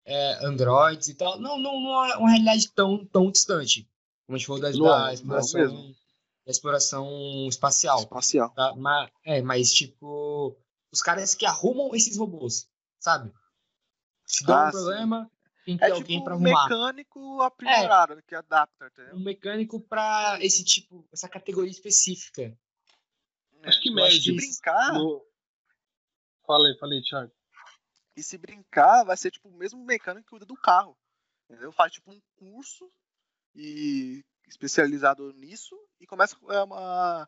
[0.06, 1.40] é, androids e tal.
[1.40, 3.88] Não, não, não é uma realidade tão, tão distante.
[4.26, 5.96] Como a gente falou da, da é, exploração,
[6.46, 8.00] da exploração espacial.
[8.00, 8.50] Espacial.
[8.52, 8.74] Tá?
[8.76, 10.56] Mas, é, mas, tipo,
[10.92, 12.68] os caras que arrumam esses robôs,
[13.04, 13.34] sabe?
[14.26, 15.32] Se dá ah, um problema,
[15.66, 16.50] tem que é ter tipo alguém para arrumar.
[16.50, 19.16] um mecânico aprimorado, é, que adapta, entendeu?
[19.16, 22.42] Um mecânico para esse tipo, essa categoria específica.
[23.62, 24.34] É, acho que mede.
[24.34, 24.94] brincar.
[24.94, 25.22] No...
[26.48, 27.32] Falei, falei, Thiago.
[28.16, 30.98] E se brincar, vai ser tipo o mesmo mecânico que cuida do carro.
[31.50, 31.72] Entendeu?
[31.72, 32.90] Faz tipo um curso
[33.54, 37.28] e especializado nisso e começa a, a,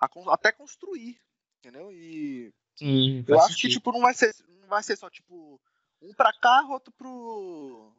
[0.00, 1.20] a até construir.
[1.58, 1.92] Entendeu?
[1.92, 3.60] E Sim, eu acho sentido.
[3.60, 4.34] que tipo, não vai ser.
[4.60, 5.60] Não vai ser só tipo
[6.00, 7.92] um para carro, outro pro,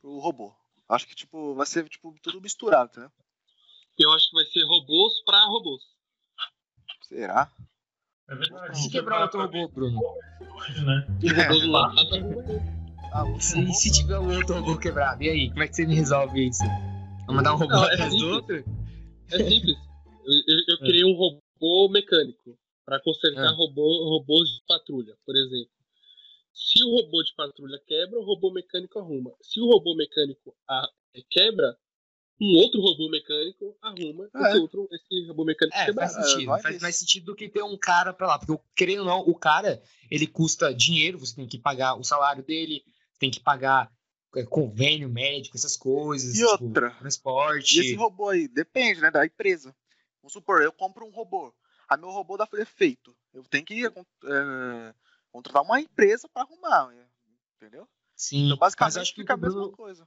[0.00, 0.52] pro robô.
[0.88, 3.10] Acho que tipo, vai ser tipo, tudo misturado, né?
[3.98, 5.82] Eu acho que vai ser robôs para robôs.
[7.02, 7.50] Será?
[8.28, 8.78] É verdade.
[8.78, 10.00] Se quebrar outro robô, Bruno.
[10.84, 11.06] Né?
[13.12, 15.50] Ah, se, se tiver um outro robô quebrado, e aí?
[15.50, 16.64] Como é que você me resolve isso?
[17.26, 18.64] Vou mandar um robô Não, é atrás do outro?
[19.30, 19.76] É simples.
[20.24, 20.78] Eu, eu, eu é.
[20.78, 23.54] criei um robô mecânico para consertar é.
[23.54, 25.72] robô, robôs de patrulha, por exemplo.
[26.52, 29.32] Se o robô de patrulha quebra, o robô mecânico arruma.
[29.40, 30.86] Se o robô mecânico a,
[31.30, 31.76] quebra,
[32.40, 34.48] um outro robô mecânico arruma é.
[34.48, 36.54] esse, outro, esse robô mecânico é, Faz sentido.
[36.54, 38.38] É, faz mais sentido do que ter um cara pra lá.
[38.38, 42.42] Porque, querendo ou não, o cara, ele custa dinheiro, você tem que pagar o salário
[42.42, 42.84] dele,
[43.18, 43.90] tem que pagar
[44.36, 46.34] é, convênio médico, essas coisas.
[46.34, 46.90] E tipo, outra.
[46.92, 47.78] Transporte.
[47.78, 49.74] E esse robô aí, depende, né, da empresa.
[50.20, 51.52] Vamos supor, eu compro um robô.
[51.88, 53.16] A meu robô dá defeito.
[53.32, 54.94] Eu tenho que é,
[55.30, 56.92] contratar uma empresa para arrumar,
[57.56, 57.88] entendeu?
[58.14, 58.46] Sim.
[58.46, 60.06] Então, basicamente, acho que fica a mesma coisa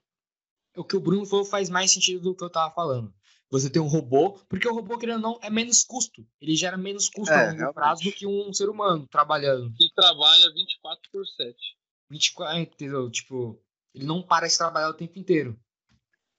[0.75, 3.13] o que o Bruno falou faz mais sentido do que eu tava falando.
[3.49, 6.27] Você tem um robô, porque o robô, querendo ou não, é menos custo.
[6.41, 9.73] Ele gera menos custo é, a longo prazo do que um ser humano trabalhando.
[9.79, 11.55] E trabalha 24 por 7.
[12.09, 13.09] 24, entendeu?
[13.09, 13.61] Tipo,
[13.93, 15.57] ele não para de trabalhar o tempo inteiro.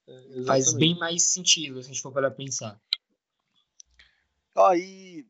[0.06, 2.80] É, faz bem mais sentido, se a gente for para pensar.
[4.56, 5.26] Ó, e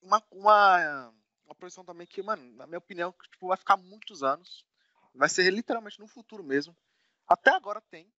[0.00, 1.14] uma, uma,
[1.44, 4.64] uma profissão também que, mano, na minha opinião, tipo, vai ficar muitos anos.
[5.14, 6.76] Vai ser literalmente no futuro mesmo.
[7.26, 8.10] Até agora tem,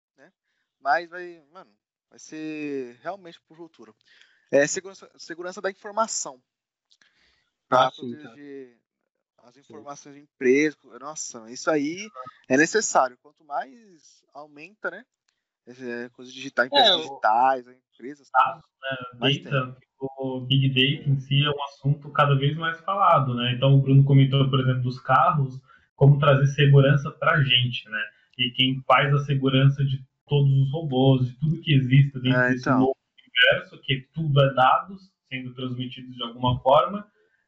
[0.79, 1.71] mas vai, mano,
[2.09, 3.95] vai ser realmente pro futuro.
[4.51, 6.41] É segurança, segurança da informação.
[7.67, 8.79] Para ah, proteger
[9.35, 9.47] tá.
[9.47, 10.21] as informações sim.
[10.21, 10.77] de empresa.
[10.99, 12.09] Nossa, isso aí
[12.47, 13.17] é necessário.
[13.17, 15.05] Quanto mais aumenta, né?
[15.67, 18.29] É, coisas digitais, empresas é, digitais, empresas.
[18.31, 23.35] Tá, né, data, o Big Data em si é um assunto cada vez mais falado,
[23.35, 23.53] né?
[23.53, 25.59] Então o Bruno comentou, por exemplo, dos carros,
[25.95, 28.01] como trazer segurança para a gente, né?
[28.37, 32.49] E quem faz a segurança de todos os robôs, de tudo que existe dentro é,
[32.49, 32.79] desse então.
[32.79, 37.05] novo universo, que tudo é dados sendo transmitidos de alguma forma,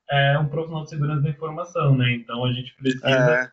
[0.09, 2.13] é um profissional de segurança da informação, né?
[2.13, 3.51] Então a gente precisa, é.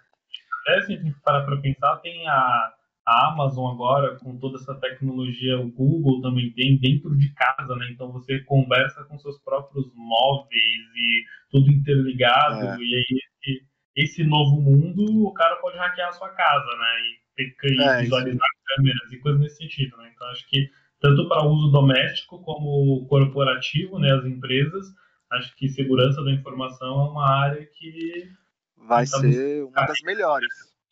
[0.63, 2.75] até se a gente parar para pensar, tem a,
[3.09, 7.89] a Amazon agora com toda essa tecnologia, o Google também tem dentro de casa, né?
[7.91, 10.53] Então você conversa com seus próprios móveis
[10.95, 12.77] e tudo interligado é.
[12.79, 13.67] e aí esse,
[13.97, 17.01] esse novo mundo o cara pode hackear a sua casa, né?
[17.01, 20.11] E e é, visualizar câmeras e coisas nesse sentido, né?
[20.13, 20.69] Então acho que
[21.01, 24.87] tanto para uso doméstico como corporativo, né, as empresas,
[25.31, 28.29] acho que segurança da informação é uma área que
[28.77, 30.49] vai ser uma das melhores.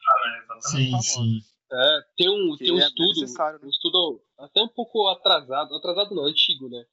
[0.08, 0.60] Ah, né?
[0.60, 1.40] Sim, sim.
[1.72, 3.58] É, tem um, tem um é estudo, né?
[3.62, 6.84] um estudo até um pouco atrasado, atrasado não, antigo, né?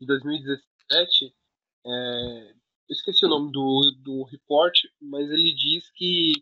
[0.00, 1.34] De 2017,
[1.86, 2.54] é,
[2.88, 6.32] eu esqueci o nome do, do report, mas ele diz que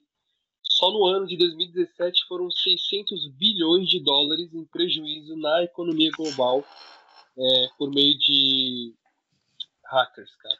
[0.62, 6.64] só no ano de 2017 foram 600 bilhões de dólares em prejuízo na economia global
[7.37, 8.94] é, por meio de
[9.85, 10.59] hackers, cara.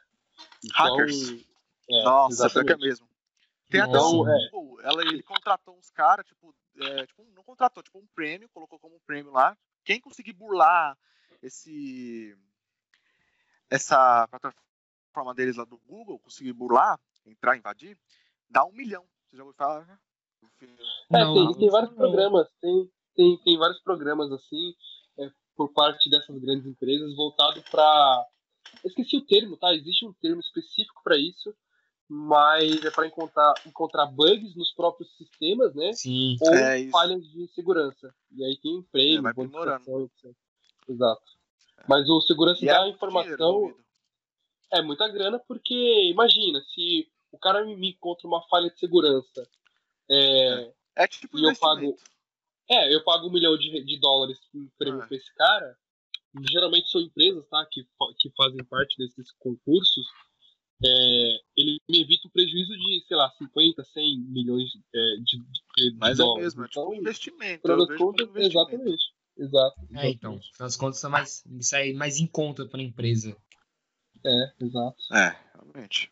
[0.63, 1.45] Então, hackers?
[1.89, 3.07] É, Nossa, é mesmo.
[3.69, 4.49] Tem até então, um é.
[4.51, 8.79] Google, ela, ele contratou uns caras, tipo, é, tipo, não contratou, tipo um prêmio, colocou
[8.79, 9.57] como um prêmio lá.
[9.83, 10.97] Quem conseguir burlar
[11.41, 12.37] esse
[13.69, 17.97] essa plataforma deles lá do Google, conseguir burlar, entrar, invadir,
[18.49, 19.05] dá um milhão.
[19.29, 19.97] Você já ouviu falar, né?
[21.13, 24.75] É, não, tem, tem vários programas, tem, tem, tem vários programas assim,
[25.19, 28.27] é, por parte dessas grandes empresas, voltado para.
[28.83, 29.73] Esqueci o termo, tá?
[29.73, 31.55] Existe um termo específico para isso,
[32.13, 35.93] mas é para encontrar, encontrar bugs nos próprios sistemas, né?
[35.93, 38.13] Sim, ou é falhas de segurança.
[38.35, 40.35] E aí tem prêmio, é, bonificação, etc.
[40.89, 41.23] Exato.
[41.87, 43.73] Mas o segurança e da é informação
[44.73, 49.47] é muita grana, porque imagina, se o cara me encontra uma falha de segurança
[50.09, 51.95] é, é tipo e eu pago.
[52.69, 55.07] É, eu pago um milhão de, de dólares em prêmio é.
[55.07, 55.77] pra esse cara.
[56.51, 57.87] geralmente são empresas tá, que,
[58.19, 60.05] que fazem parte desses concursos,
[60.83, 65.37] é, ele me evita o prejuízo de, sei lá, 50, 100 milhões é, de,
[65.91, 66.43] de, Mas de é dólares.
[66.55, 67.67] mesmo, é tipo Então, um investimento.
[67.67, 68.57] Vejo como contas, investimento.
[68.57, 69.03] exatamente.
[69.37, 69.75] Exato.
[69.95, 72.83] É, então, afinal das contas, é mais, isso aí é mais em conta para a
[72.83, 73.35] empresa.
[74.25, 74.97] É, exato.
[75.13, 76.11] É, realmente.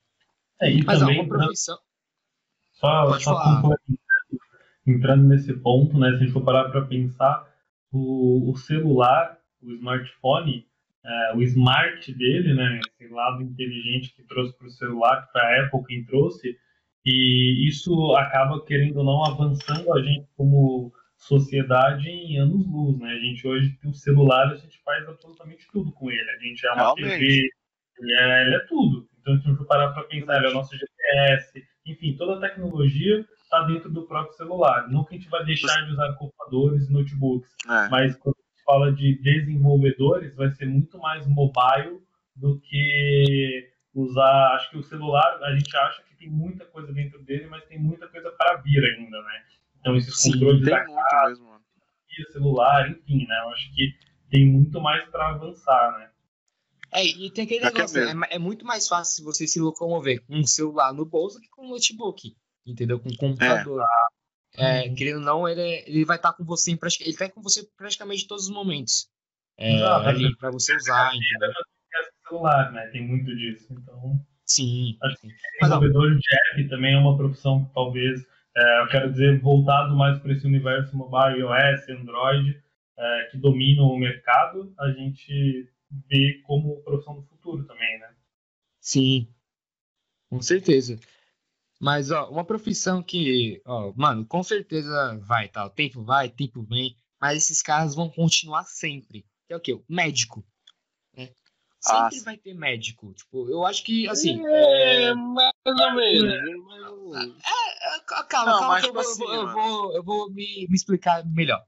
[0.61, 1.77] É, e Mas ó, também, uma profissão.
[2.73, 3.61] Só, Pode só falar.
[3.61, 3.99] complementando,
[4.87, 7.53] entrando nesse ponto, né, se a gente for parar para pensar,
[7.91, 10.67] o, o celular, o smartphone,
[11.05, 15.65] é, o smart dele, né, esse lado inteligente que trouxe para o celular, foi a
[15.65, 16.57] Apple quem trouxe,
[17.05, 23.11] e isso acaba, querendo ou não, avançando a gente como sociedade em anos-luz, né?
[23.11, 26.29] A gente hoje tem o celular, a gente faz absolutamente tudo com ele.
[26.29, 27.19] A gente é uma Realmente.
[27.19, 27.49] TV,
[27.99, 29.07] ele é, ele é tudo.
[29.19, 32.49] Então, se a gente parar para pensar, ele é o nosso GPS, enfim, toda a
[32.49, 34.89] tecnologia está dentro do próprio celular.
[34.89, 37.89] Não que a gente vai deixar de usar computadores e notebooks, É.
[37.89, 38.37] mas quando
[38.69, 41.99] fala de desenvolvedores, vai ser muito mais mobile
[42.35, 44.53] do que usar.
[44.53, 47.79] Acho que o celular, a gente acha que tem muita coisa dentro dele, mas tem
[47.79, 49.43] muita coisa para vir ainda, né?
[49.79, 51.41] Então, esses Sim, controles Tem da muito mesmo, casa,
[52.31, 53.39] celular, enfim, né?
[53.43, 53.93] Eu acho que
[54.29, 56.11] tem muito mais para avançar, né?
[56.91, 58.19] É, e tem aquele que é negócio, é, mesmo.
[58.19, 61.65] ma- é muito mais fácil você se locomover com um celular no bolso que com
[61.65, 62.99] um notebook, entendeu?
[62.99, 63.81] Com um computador.
[63.81, 63.85] É,
[64.95, 67.67] querendo ou não, ele, é- ele vai estar com você em ele vai com você
[67.77, 69.09] praticamente em todos os momentos.
[69.57, 70.07] É, Exato.
[70.07, 71.51] ali para você usar, entendeu?
[72.29, 72.87] celular, né?
[72.87, 73.67] Tem muito disso.
[73.71, 74.97] Então, Sim.
[75.03, 75.27] Acho ó,
[75.59, 80.19] desenvolvedor de app também é uma profissão que talvez, é, eu quero dizer, voltado mais
[80.19, 82.61] para esse universo mobile, iOS, Android,
[82.97, 85.69] é, que dominam o mercado, a gente
[86.09, 88.09] vê como profissão do futuro também, né?
[88.79, 89.27] Sim,
[90.29, 90.99] com certeza.
[91.79, 95.65] Mas, ó, uma profissão que, ó, mano, com certeza vai, tá?
[95.65, 99.25] O tempo vai, o tempo vem, mas esses caras vão continuar sempre.
[99.47, 99.73] Que é o quê?
[99.73, 100.45] O médico.
[101.15, 101.29] Né?
[101.87, 102.23] Ah, Sempre sim.
[102.25, 103.13] vai ter médico.
[103.13, 104.45] Tipo, eu acho que, assim.
[104.45, 106.63] É, mais ou menos.
[106.65, 107.37] mais ou menos.
[107.45, 109.95] é, ca- calma, Não, calma, mas que eu, tipo vou, eu assim, vou- eu vou,
[109.95, 111.63] eu vou me, me explicar melhor.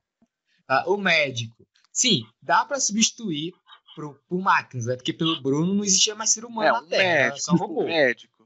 [0.67, 1.65] Ah, o médico.
[1.93, 3.53] Sim, dá pra substituir
[3.95, 4.95] por, por máquinas, né?
[4.97, 7.85] Porque pelo Bruno não existia mais ser humano É, na um Terra, médico, só robô.
[7.85, 8.40] médico.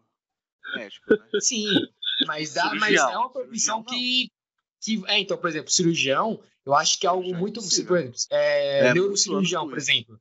[0.75, 1.27] Médico, né?
[1.41, 1.65] Sim,
[2.27, 4.29] mas, dá, mas é uma profissão que,
[4.81, 5.01] que.
[5.07, 7.59] É, então, por exemplo, cirurgião, eu acho que é algo é muito.
[7.59, 7.87] impossível.
[7.87, 10.19] Por exemplo, é, É neurocirurgião, por exemplo.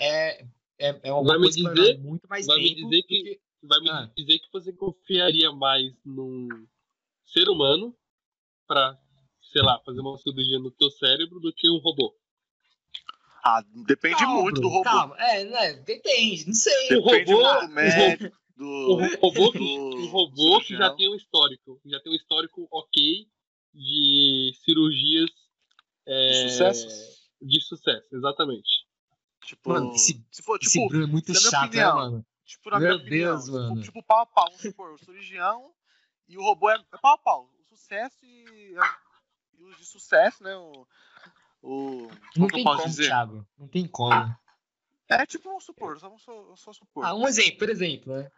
[0.00, 0.06] É.
[0.38, 0.46] É,
[0.78, 2.88] é, é uma Vai me coisa dizer- muito mais vai me tempo.
[2.88, 4.10] dizer que- que- Vai me Ah.
[4.14, 6.48] dizer que você confiaria mais num
[7.24, 7.96] ser humano
[8.68, 8.94] pra,
[9.50, 12.14] sei lá, fazer uma cirurgia no teu cérebro do que um robô.
[13.42, 14.84] Ah, depende Calma, muito do robô.
[14.84, 15.72] Calma, é, né?
[15.74, 16.96] Depende, não sei.
[16.98, 20.76] O Depende robô- muito do médico, O do, ro- robô que, do o robô que
[20.76, 23.28] já tem um histórico, já tem um histórico ok
[23.72, 25.30] de cirurgias
[26.06, 26.86] é, De sucesso.
[27.40, 28.86] de sucesso, exatamente.
[29.44, 31.96] Tipo, Mano, esse- se for, Esse tipo, Bruno é muito na minha chato, né, opinião,
[31.96, 32.26] mano?
[32.44, 33.80] tipo, na Meu minha opinião, Deus, for, mano.
[33.82, 35.74] tipo, pau a pau, vamos supor, o cirurgião
[36.28, 37.50] e o robô é, é pau a pau.
[37.58, 38.74] O sucesso e,
[39.58, 40.86] e os de sucesso, né, o...
[41.62, 43.06] o Não tem como, dizer?
[43.08, 43.46] Thiago.
[43.58, 44.34] Não tem como.
[45.08, 47.04] É tipo, vamos supor, só, só, só supor.
[47.04, 48.30] Ah, um exemplo, por exemplo, né?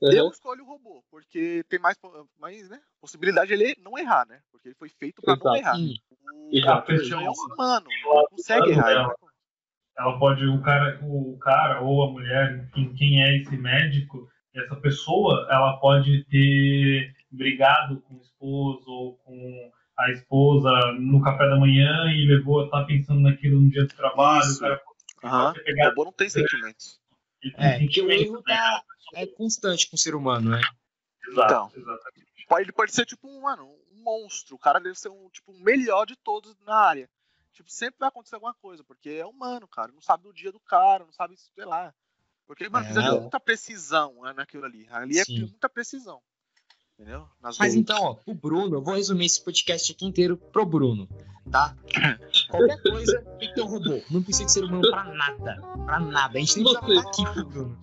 [0.00, 0.30] Eu Uhum.
[0.30, 1.96] escolho o robô, porque tem mais,
[2.38, 4.40] mais né, possibilidade de ele não errar, né?
[4.52, 5.74] Porque ele foi feito pra não errar.
[5.74, 5.96] Sim.
[6.22, 9.06] O cirurgião é um humano, não consegue errar.
[9.08, 9.16] vai-
[9.98, 14.76] Ela pode, o cara, o cara ou a mulher, enfim, quem é esse médico, essa
[14.76, 21.56] pessoa, ela pode ter brigado com o esposo ou com a esposa no café da
[21.56, 24.64] manhã e levou a estar pensando naquilo no dia do trabalho, Isso.
[24.64, 27.00] o cara ter O robô não tem sentimentos.
[27.40, 28.82] Tem É, porque o erro tá,
[29.14, 30.60] é constante com o ser humano, né?
[31.28, 31.72] Exato, Então.
[31.76, 32.28] exatamente.
[32.48, 34.56] Pode, ele pode ser tipo um, mano, um monstro.
[34.56, 37.10] O cara deve ser um, tipo, o melhor de todos na área.
[37.52, 39.92] Tipo, sempre vai acontecer alguma coisa, porque é humano, cara.
[39.92, 41.92] Não sabe o dia do cara, não sabe, sei lá.
[42.46, 44.86] Porque, mano, É, precisa de muita precisão né, naquilo ali.
[44.90, 45.40] Ali é Sim.
[45.40, 46.22] muita precisão.
[46.98, 47.26] Entendeu?
[47.40, 51.08] Nas Mas então, ó, o Bruno, eu vou resumir esse podcast aqui inteiro pro Bruno,
[51.50, 51.76] tá?
[52.50, 54.02] Qualquer coisa tem que ter um robô.
[54.10, 55.62] Não precisa de ser humano pra nada.
[55.86, 56.36] Pra nada.
[56.36, 56.78] A gente nem Você.
[56.80, 57.78] precisava estar aqui pro Bruno.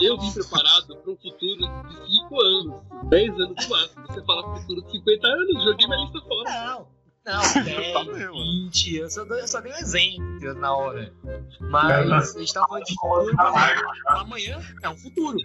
[0.00, 4.06] Eu vim preparado para um futuro de 5 anos, 10 anos no máximo.
[4.06, 6.50] Você fala futuro de 50 anos, joguei minha lista fora.
[6.50, 6.78] Não,
[7.26, 8.32] não, Tá 10, mesmo.
[8.34, 11.12] 20, eu só, dou, eu só dei um exemplo na hora.
[11.60, 13.36] Mas a gente tava falando de futuro.
[13.36, 15.38] O amanhã é um futuro.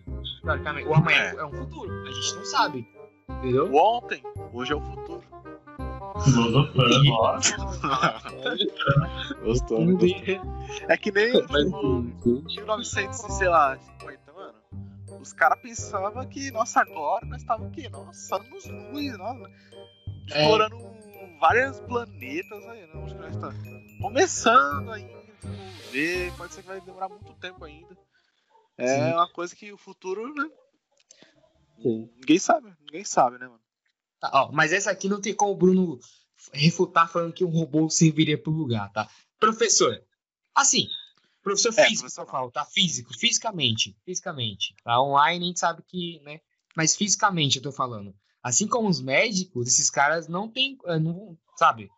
[0.43, 1.35] Teoricamente, o amanhã É.
[1.37, 1.91] é um futuro.
[2.07, 2.98] A gente não sabe.
[3.29, 3.71] Entendeu?
[3.71, 4.23] O ontem,
[4.53, 5.23] hoje é o futuro.
[9.43, 10.41] Gostou, Não gostou.
[10.87, 14.53] É que nem Mas, tipo, 1900, e, sei lá, 50, mano.
[15.21, 17.87] Os caras pensavam que, nossa, agora nós estávamos o quê?
[17.89, 19.51] Nossa, anos luz, nossa.
[20.31, 20.41] É.
[20.41, 20.77] Explorando
[21.39, 23.03] vários planetas aí, né?
[23.03, 23.53] Acho que nós tá
[24.01, 25.19] começando ainda.
[25.43, 27.97] Vamos ver, pode ser que vai demorar muito tempo ainda.
[28.77, 29.13] É Sim.
[29.13, 30.49] uma coisa que o futuro, né?
[31.81, 32.09] Sim.
[32.15, 33.61] Ninguém sabe, ninguém sabe, né, mano?
[34.19, 35.99] Tá, ó, mas essa aqui não tem como o Bruno
[36.53, 39.09] refutar falando que um robô serviria pro lugar, tá?
[39.39, 40.01] Professor,
[40.53, 40.87] assim,
[41.41, 42.65] professor é, físico, professor, falo, tá?
[42.65, 44.75] Físico, fisicamente, fisicamente.
[44.83, 45.01] Tá?
[45.01, 46.39] Online a gente sabe que, né?
[46.75, 48.15] Mas fisicamente eu tô falando.
[48.43, 51.89] Assim como os médicos, esses caras não tem, eh, não, sabe?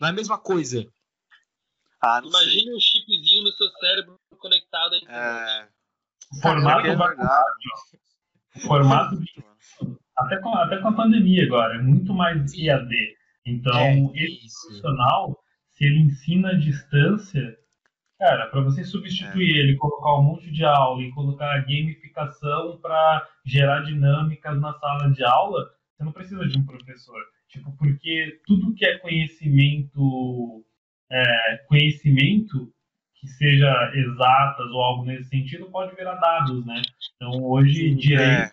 [0.00, 0.86] Não é a mesma coisa.
[2.00, 5.02] Ah, Imagina um chipzinho no seu cérebro conectado aí.
[5.08, 5.68] É...
[6.40, 6.96] Formato é
[8.58, 9.26] Formato de...
[10.16, 12.94] até, com, até com a pandemia agora, é muito mais IAD.
[13.46, 14.66] Então, é, esse isso.
[14.66, 15.38] profissional,
[15.70, 17.56] se ele ensina à distância,
[18.18, 19.58] cara, para você substituir é.
[19.60, 25.24] ele, colocar um monte de aula e colocar gamificação para gerar dinâmicas na sala de
[25.24, 27.20] aula, você não precisa de um professor.
[27.48, 30.64] Tipo, porque tudo que é conhecimento,
[31.10, 32.72] é, conhecimento
[33.20, 36.82] que seja exatas ou algo nesse sentido pode virar dados, né?
[37.16, 38.52] Então hoje direito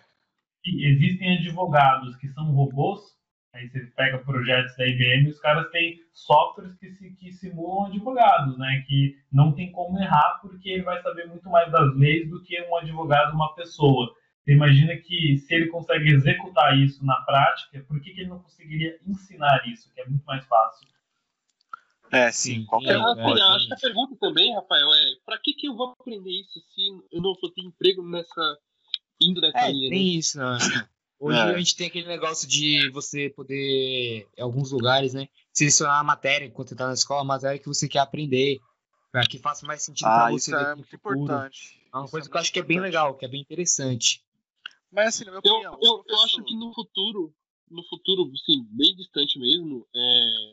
[0.66, 3.16] existem advogados que são robôs.
[3.54, 8.58] Aí você pega projetos da IBM, os caras têm softwares que, se, que simulam advogados,
[8.58, 8.84] né?
[8.86, 12.60] Que não tem como errar porque ele vai saber muito mais das leis do que
[12.62, 14.12] um advogado, uma pessoa.
[14.42, 18.40] Você imagina que se ele consegue executar isso na prática, por que, que ele não
[18.40, 20.86] conseguiria ensinar isso, que é muito mais fácil?
[22.12, 25.68] É, sim, qualquer é, é, Acho que a pergunta também, Rafael, é para que, que
[25.68, 28.58] eu vou aprender isso se eu não vou ter emprego nessa
[29.20, 29.90] indo nessa é, linha?
[29.90, 30.18] Tem né?
[30.18, 30.58] isso, né?
[31.18, 31.42] Hoje é.
[31.42, 36.44] a gente tem aquele negócio de você poder, em alguns lugares, né, selecionar a matéria
[36.44, 38.58] enquanto você tá na escola, a matéria que você quer aprender,
[39.10, 40.50] para que faça mais sentido ah, para você.
[40.50, 41.80] Isso é muito importante.
[41.92, 43.40] É uma isso coisa é que eu acho que é bem legal, que é bem
[43.40, 44.22] interessante.
[44.92, 47.34] Mas assim, na minha opinião, eu, eu, eu acho que no futuro,
[47.70, 50.52] no futuro, assim, bem distante mesmo, é,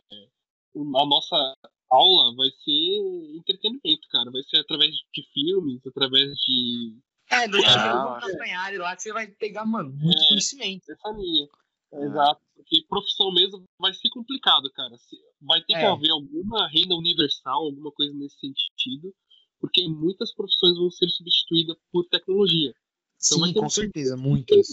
[0.76, 1.56] a nossa
[1.90, 4.32] aula vai ser entretenimento, cara.
[4.32, 6.98] Vai ser através de filmes, através de.
[7.30, 8.78] É, do ah, é.
[8.78, 10.92] lá que você vai pegar, mano, muito é, conhecimento.
[10.92, 11.48] Essa linha.
[11.94, 12.06] É.
[12.06, 12.42] Exato.
[12.56, 14.96] Porque profissão mesmo vai ser complicado, cara.
[15.42, 15.86] Vai ter que é.
[15.86, 19.14] haver alguma renda universal, alguma coisa nesse sentido,
[19.60, 22.74] porque muitas profissões vão ser substituídas por tecnologia.
[23.16, 24.68] Então Sim, com certeza, muitas.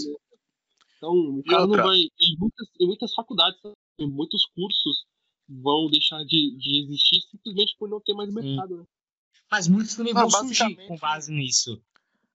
[0.96, 1.98] Então, o cara não vai.
[1.98, 3.58] Em muitas, em muitas faculdades,
[3.98, 5.04] em muitos cursos,
[5.50, 8.78] vão deixar de, de existir simplesmente por não ter mais mercado.
[8.78, 8.86] Né?
[9.50, 11.82] Mas muitos também vão surgir com base nisso.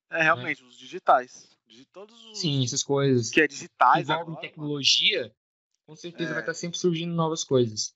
[0.09, 0.67] É, realmente, né?
[0.67, 1.49] os digitais.
[1.65, 2.39] De todos os...
[2.39, 3.29] Sim, essas coisas.
[3.29, 5.35] Que é digitais Envolvem agora, tecnologia, mano.
[5.87, 6.33] com certeza é...
[6.33, 7.95] vai estar sempre surgindo novas coisas.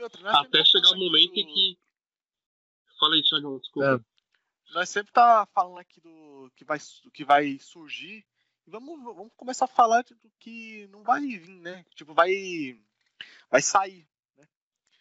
[0.00, 1.78] Outra, Até chegar o momento em que...
[2.98, 4.04] Fala aí, Thiago, desculpa.
[4.04, 4.74] É.
[4.74, 8.24] Nós sempre tá falando aqui do que vai, do que vai surgir.
[8.66, 11.84] Vamos, vamos começar a falar do que não vai vir, né?
[11.94, 12.78] Tipo, vai,
[13.50, 14.06] vai sair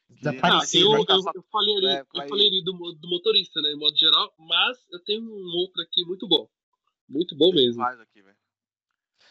[0.09, 0.81] desaparecer.
[0.81, 3.77] Ah, eu, eu, eu, falei ali, é, eu falei ali do, do motorista, né, em
[3.77, 6.49] modo geral, mas eu tenho um outro aqui muito bom.
[7.07, 7.81] Muito bom mesmo.
[7.81, 8.23] Mais aqui,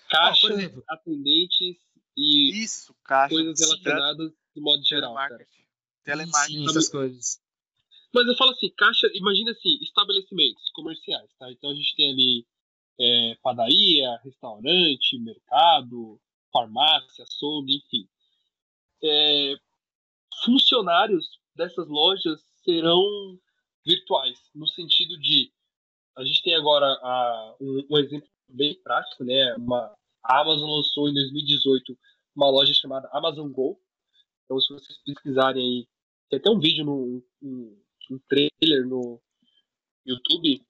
[0.08, 1.76] Caixa, exemplo, atendentes
[2.16, 5.14] e isso, caixa, coisas relacionadas de modo geral.
[6.04, 7.40] Telemarketing, essas coisas.
[8.14, 11.50] Mas eu falo assim, caixa, imagina assim, estabelecimentos comerciais, tá?
[11.50, 12.46] Então a gente tem ali
[12.98, 16.20] é, padaria, restaurante, mercado,
[16.52, 18.08] farmácia, açougue, enfim.
[19.02, 19.56] É,
[20.44, 23.02] funcionários dessas lojas serão
[23.84, 25.52] virtuais, no sentido de
[26.16, 29.54] a gente tem agora a, um, um, exemplo bem prático, né?
[29.56, 31.96] Uma, a Amazon lançou em 2018
[32.34, 33.78] uma loja chamada Amazon Go.
[34.44, 35.88] Então, se vocês pesquisarem aí,
[36.30, 39.20] tem até um vídeo no um, um trailer no
[40.06, 40.62] YouTube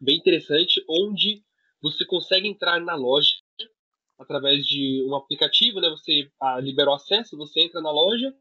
[0.00, 1.42] bem interessante, onde
[1.80, 3.34] você consegue entrar na loja
[4.18, 5.90] através de um aplicativo, né?
[5.90, 8.32] Você ah, liberou acesso, você entra na loja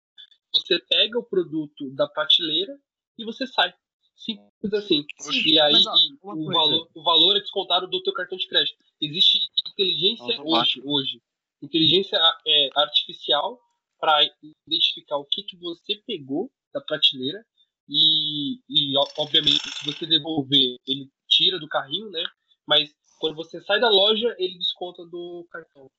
[0.53, 2.77] você pega o produto da prateleira
[3.17, 3.73] e você sai.
[4.15, 5.05] Simples assim.
[5.19, 8.47] Sim, e aí mas, ó, o, valor, o valor é descontado do teu cartão de
[8.47, 8.77] crédito.
[9.01, 11.21] Existe inteligência hoje, hoje.
[11.61, 13.59] Inteligência é, artificial
[13.99, 14.19] para
[14.67, 17.43] identificar o que, que você pegou da prateleira
[17.87, 22.23] e, e, obviamente, se você devolver, ele tira do carrinho, né?
[22.65, 25.89] Mas quando você sai da loja, ele desconta do cartão.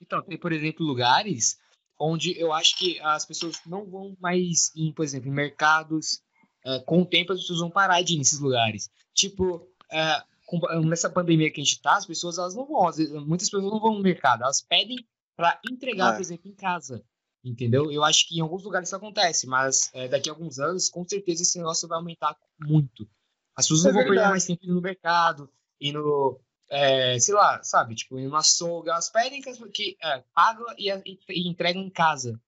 [0.00, 1.58] Então, tem, por exemplo, lugares
[2.00, 6.22] onde eu acho que as pessoas não vão mais em, por exemplo, em mercados.
[6.64, 8.90] Uh, com o tempo, as pessoas vão parar de ir nesses lugares.
[9.14, 13.10] Tipo, uh, com, nessa pandemia que a gente tá, as pessoas elas não vão, vezes,
[13.12, 14.96] muitas pessoas não vão no mercado, elas pedem
[15.36, 16.12] para entregar, é.
[16.14, 17.04] por exemplo, em casa.
[17.42, 17.90] Entendeu?
[17.90, 21.42] Eu acho que em alguns lugares isso acontece, mas daqui a alguns anos, com certeza,
[21.42, 23.08] esse negócio vai aumentar muito.
[23.56, 26.38] As pessoas é não vão perder mais tempo no mercado, e no,
[26.70, 30.88] é, sei lá, sabe, tipo, em uma açougue, elas pedem que, que é, pagam e,
[30.88, 32.40] e, e, entregam em casa.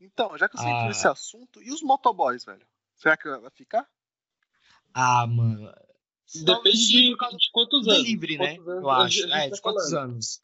[0.00, 0.70] Então, já que você ah.
[0.70, 2.66] entrou nesse assunto, e os motoboys, velho?
[2.96, 3.86] Será que vai ficar?
[4.94, 5.72] Ah, mano.
[6.44, 8.02] Depende de, de quantos anos.
[8.02, 8.56] livre, de né?
[8.56, 9.26] anos Eu acho.
[9.26, 10.10] É, tá de quantos falando.
[10.12, 10.42] anos?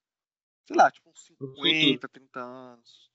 [0.67, 3.11] Sei lá, tipo uns Pro 50, 30 anos.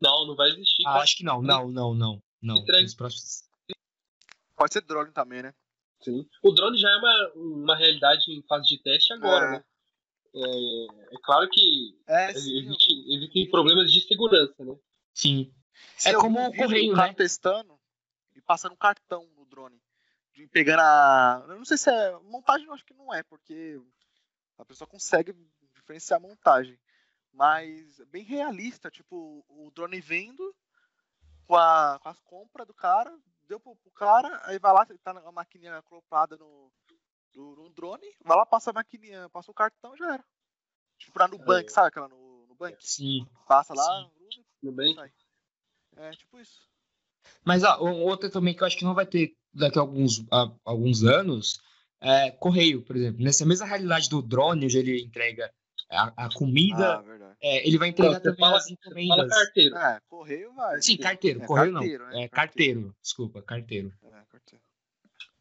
[0.00, 0.82] Não, não vai existir.
[0.86, 1.02] Ah, cara.
[1.02, 2.22] acho que não, não, não, não.
[2.42, 2.56] Não.
[2.56, 2.82] Entrega.
[2.82, 3.44] Nos próximos...
[4.56, 5.54] Pode ser drone também, né?
[6.04, 6.28] Sim.
[6.42, 9.50] O drone já é uma, uma realidade em fase de teste agora, É.
[9.52, 9.64] né?
[10.36, 14.76] É, é claro que É, existe- existem problemas de segurança, né?
[15.12, 15.54] Sim.
[15.96, 17.14] Se É como um o correio, cara né?
[17.14, 17.78] testando
[18.34, 19.80] e passando um cartão no drone.
[20.32, 21.44] De pegando a.
[21.48, 22.18] Eu não sei se é.
[22.18, 23.80] Montagem eu acho que não é, porque
[24.58, 25.32] a pessoa consegue
[25.76, 26.76] diferenciar a montagem.
[27.32, 30.52] Mas é bem realista, tipo, o drone vendo
[31.46, 33.16] com, a, com as compras do cara,
[33.48, 36.72] deu pro, pro cara, aí vai lá, tá na maquininha acoplada no,
[37.34, 40.24] no, no drone, vai lá, passa a maquininha, passa o cartão já era.
[40.98, 41.72] Tipo, pra Nubank, É.
[41.72, 42.76] sabe aquela no Nubank?
[42.80, 43.26] Sim.
[43.46, 44.10] Passa lá,
[44.62, 44.72] Sim.
[44.72, 44.94] bem?
[44.94, 45.12] sai.
[45.96, 46.68] É, tipo isso.
[47.44, 50.52] Mas um- outra também que eu acho que não vai ter daqui a alguns, a-
[50.64, 51.60] alguns anos
[52.00, 53.22] é correio, por exemplo.
[53.22, 55.52] Nessa mesma realidade do drone, onde ele entrega
[55.94, 59.28] a, a comida, Ah, é, ele vai entregar também fala- as Fala encomendas.
[59.38, 59.76] carteiro.
[59.76, 60.82] É, correio vai.
[60.82, 62.10] Sim, carteiro, É, correio carteiro, não.
[62.12, 62.22] né?
[62.24, 63.92] É carteiro, desculpa, carteiro.
[64.02, 64.64] É, carteiro.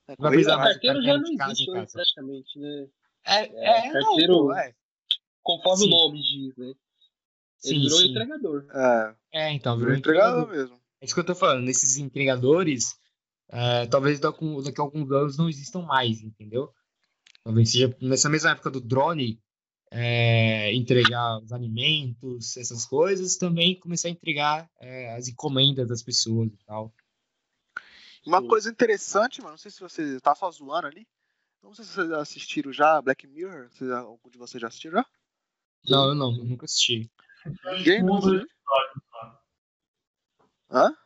[0.08, 0.56] É, correio vai.
[0.58, 1.92] mais carteiro já não casa existe casa.
[1.94, 2.88] praticamente, né?
[3.26, 4.74] É, É, é, não, carteiro- é.
[5.42, 5.88] Conforme Sim.
[5.88, 6.66] o nome diz, né?
[6.68, 6.76] Ele
[7.76, 8.08] Sim, virou sim.
[8.10, 8.66] entregador.
[8.74, 10.70] É, É, então, virou virou entregador entregador.
[10.72, 10.84] mesmo.
[11.02, 11.64] É isso que eu tô falando.
[11.66, 12.96] Nesses entregadores,
[13.50, 16.74] é, talvez daqui a alguns anos não existam mais, entendeu?
[17.44, 19.42] Talvez seja nessa mesma época do drone
[19.96, 26.52] é, entregar os alimentos, essas coisas, também começar a entregar é, as encomendas das pessoas
[26.52, 26.92] e tal.
[28.26, 31.08] Uma coisa interessante, mano, não sei se você tá só zoando ali.
[31.62, 33.70] Não sei se vocês assistiram já Black Mirror.
[33.70, 35.06] Vocês, algum de vocês já assistiram já?
[35.88, 37.12] Não, eu não, eu nunca assisti.
[37.78, 38.04] Ninguém?
[38.04, 38.58] Um ou Não dois assistiu?
[38.58, 39.42] episódios só.
[40.72, 40.98] Hã?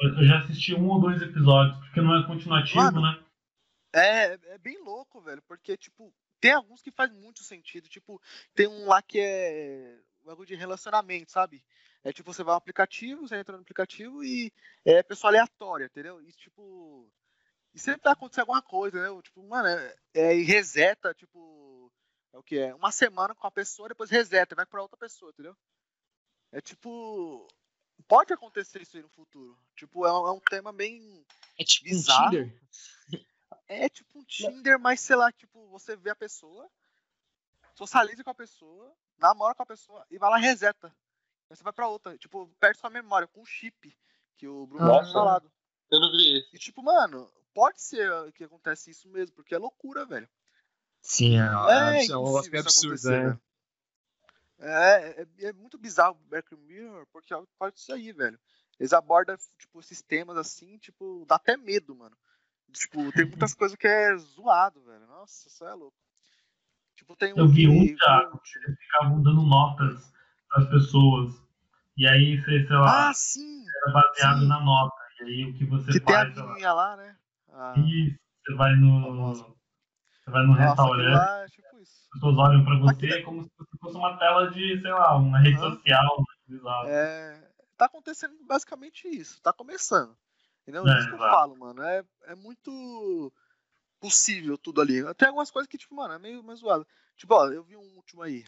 [0.00, 3.24] Eu eu já assisti um ou dois episódios, porque não é continuativo, Mano, né?
[3.94, 7.88] É, é bem louco, velho, porque, tipo, tem alguns que faz muito sentido.
[7.88, 8.20] Tipo,
[8.54, 11.64] tem um lá que é bagulho de relacionamento, sabe?
[12.04, 14.52] É tipo, você vai no aplicativo, você entra no aplicativo e
[14.84, 16.22] é pessoa aleatória, entendeu?
[16.22, 17.10] E, tipo,
[17.74, 19.22] e sempre vai acontecer alguma coisa, né?
[19.22, 21.92] Tipo, mano, é, é, e reseta, tipo,
[22.32, 22.74] é o que é?
[22.74, 25.56] Uma semana com a pessoa, depois reseta, vai pra outra pessoa, entendeu?
[26.52, 27.46] É tipo.
[28.06, 29.58] Pode acontecer isso aí no futuro.
[29.76, 31.26] Tipo, é um, é um tema bem.
[31.58, 32.38] É tipo Bizarro.
[32.38, 32.52] um?
[33.68, 36.68] É tipo um Tinder, mas sei lá, tipo, você vê a pessoa,
[37.74, 40.88] socializa com a pessoa, namora com a pessoa e vai lá reseta.
[41.50, 43.94] Aí você vai pra outra, tipo, perde sua memória com um chip
[44.36, 45.02] que o Bruno Nossa.
[45.02, 45.52] tinha falado.
[45.90, 46.56] Eu não vi esse.
[46.56, 50.28] E tipo, mano, pode ser que acontece isso mesmo, porque é loucura, velho.
[51.00, 53.40] Sim, é, é, é um negócio isso absurdo, né?
[54.60, 58.38] É, é, é muito bizarro o Black Mirror, porque pode isso aí, velho.
[58.78, 62.16] Eles abordam, tipo, esses temas assim, tipo, dá até medo, mano.
[62.72, 65.06] Tipo, tem muitas coisas que é zoado, velho.
[65.06, 65.96] Nossa, isso é louco.
[66.96, 70.12] Tipo, tem um Eu vi um, que eles ficavam dando notas
[70.48, 71.34] pras pessoas.
[71.96, 73.64] E aí, você, sei lá, Ah, sim!
[73.84, 74.48] era baseado sim.
[74.48, 74.96] na nota.
[75.20, 77.16] E aí, o que você Que tem a faz, sei lá, lá, né?
[77.50, 82.36] Ah, isso, você vai no, você vai no nossa, restaurante, lá é tipo as pessoas
[82.38, 83.50] olham pra você Aquilo- como se
[83.80, 86.24] fosse uma tela de, sei lá, uma rede social.
[86.46, 86.88] Bizarro.
[86.88, 90.16] É, tá acontecendo basicamente isso, tá começando.
[90.68, 90.86] Entendeu?
[90.86, 91.82] É, isso que eu falo, mano.
[91.82, 93.32] É, é muito
[93.98, 95.02] possível tudo ali.
[95.14, 96.86] Tem algumas coisas que, tipo, mano, é meio, meio zoado.
[97.16, 98.44] Tipo, ó, eu vi um último aí.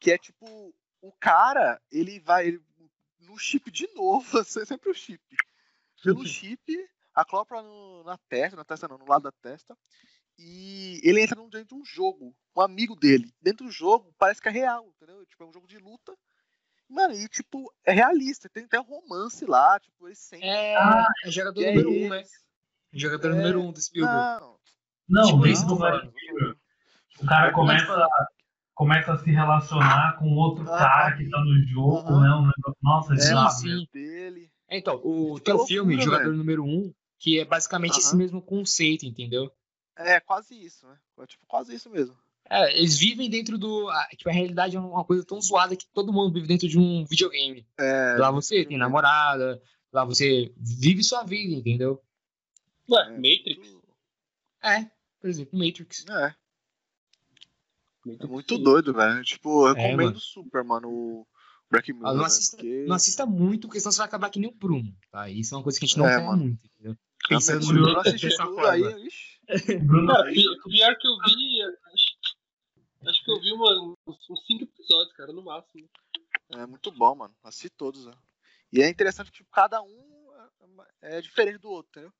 [0.00, 2.62] Que é tipo, o cara, ele vai ele-
[3.20, 5.22] no chip de novo, é sempre o chip.
[6.02, 9.76] Pelo chip, acopla no, na testa, na testa não, no lado da testa.
[10.38, 13.30] E ele entra dentro de um jogo, um amigo dele.
[13.38, 15.26] Dentro do jogo, parece que é real, entendeu?
[15.26, 16.16] Tipo, é um jogo de luta.
[16.90, 18.48] Mano, e tipo, é realista.
[18.48, 20.50] Tem até romance lá, tipo, eles sentem.
[20.50, 20.74] É,
[21.24, 22.22] é jogador é número um, né?
[22.92, 24.18] Jogador É, número um do Spielberg.
[24.40, 24.58] Não,
[25.08, 25.76] Não, Tipo dentro isso, do.
[25.76, 26.56] Mirror,
[27.22, 28.08] o cara começa,
[28.74, 31.16] começa a se relacionar com outro Ah, cara tá.
[31.16, 32.28] que tá no jogo, né?
[32.34, 34.50] Um negócio- Nossa, É, é Sim, dele.
[34.68, 36.36] É, então, o, tem é o filme Jogador velho.
[36.36, 39.52] Número Um, que é basicamente esse mesmo conceito, entendeu?
[39.96, 40.96] É, quase isso, né?
[41.18, 42.16] É tipo, quase isso mesmo.
[42.52, 43.88] É, eles vivem dentro do.
[43.88, 46.78] a- Tipo, a realidade é uma coisa tão zoada que todo mundo vive dentro de
[46.78, 47.64] um videogame.
[47.78, 52.02] É, lá você tem namorada, lá você vive sua vida, entendeu?
[52.90, 53.76] Ué, é, Matrix.
[54.64, 54.90] É,
[55.20, 56.04] por exemplo, Matrix.
[56.08, 56.34] É,
[58.20, 59.22] é muito doido, velho.
[59.22, 60.20] Tipo, eu É, recomendo mano.
[60.20, 61.26] super, mano, o
[61.70, 62.08] Black Mirror.
[62.08, 64.50] Ah, não, velho, assista, porque- não assista muito, porque senão você vai acabar que nem
[64.50, 65.28] o Bruno, tá?
[65.30, 66.42] Isso é uma coisa que a gente não É, fala mano.
[66.42, 66.96] muito, entendeu?
[67.28, 68.70] Pensando não no- forma.
[68.70, 69.30] aí, ixi.
[69.86, 70.14] Bruno,
[70.64, 71.62] pior que eu vi,
[73.08, 75.88] acho, que eu vi uma- uns cinco episódios, cara, no máximo.
[76.50, 77.34] É muito bom, mano.
[77.42, 78.12] Assisti todos, né?
[78.72, 80.30] E é interessante que tipo, cada um
[81.02, 82.12] é- é diferente do outro, entendeu?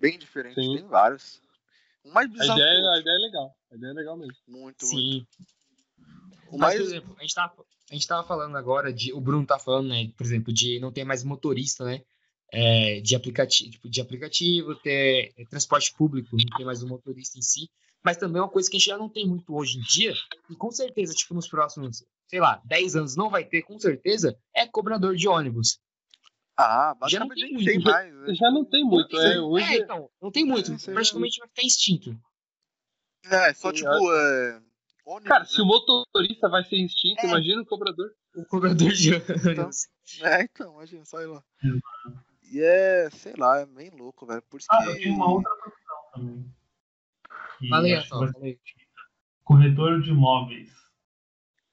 [0.00, 0.76] bem diferente, Sim.
[0.76, 1.40] tem vários.
[2.04, 2.52] O mais bizarro.
[2.52, 3.56] A ideia, a ideia é legal.
[3.70, 4.36] A ideia é legal mesmo.
[4.46, 4.96] Muito, Sim.
[4.96, 5.26] Muito.
[6.48, 6.76] O Mas, mais...
[6.76, 9.12] por exemplo, a gente, tava, a gente tava falando agora de.
[9.12, 12.02] O Bruno tá falando, né, por exemplo, de não ter mais motorista, né?
[12.52, 17.38] É, de, aplicativo, tipo, de aplicativo, ter é, transporte público, não ter mais o motorista
[17.38, 17.68] em si.
[18.04, 20.14] Mas também é uma coisa que a gente já não tem muito hoje em dia,
[20.48, 24.36] e com certeza, tipo, nos próximos, sei lá, 10 anos não vai ter, com certeza,
[24.54, 25.80] é cobrador de ônibus.
[26.58, 27.66] Ah, já não tem, muito.
[27.66, 28.34] Tem mais, né?
[28.34, 29.38] Já não tem muito, é.
[29.40, 29.64] Hoje...
[29.64, 30.72] é então, não tem muito.
[30.72, 32.18] É, praticamente vai ficar extinto.
[33.26, 33.90] É, só tipo.
[33.90, 34.62] É...
[35.04, 35.46] Ônibus, Cara, né?
[35.46, 37.28] se o motorista vai ser extinto, é.
[37.28, 38.10] imagina o cobrador.
[38.34, 39.70] O cobrador de então,
[40.22, 41.44] É, então, imagina, só ir lá.
[42.50, 44.42] E é, sei lá, é bem louco, velho.
[44.42, 44.90] Por isso ah, que...
[44.90, 46.55] eu tenho uma outra profissão também.
[48.32, 48.58] Falei.
[49.44, 50.70] Corretor de imóveis.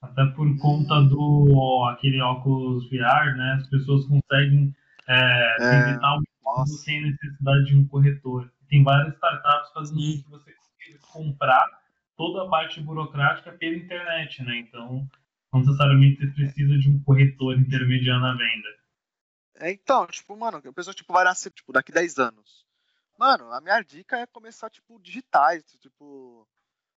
[0.02, 3.58] Até por conta do aquele óculos VR, né?
[3.62, 4.76] As pessoas conseguem
[5.08, 8.52] é, é, visitar o mundo sem necessidade de um corretor.
[8.70, 11.66] Tem várias startups fazendo isso que você consiga comprar
[12.18, 14.58] toda a parte burocrática pela internet, né?
[14.60, 15.08] Então,
[15.52, 18.70] não necessariamente você precisa de um corretor intermediando a venda.
[19.56, 22.66] É, então, tipo, mano, a pessoa tipo, vai nascer tipo, daqui 10 anos.
[23.18, 26.47] Mano, a minha dica é começar, tipo, digitais, tipo.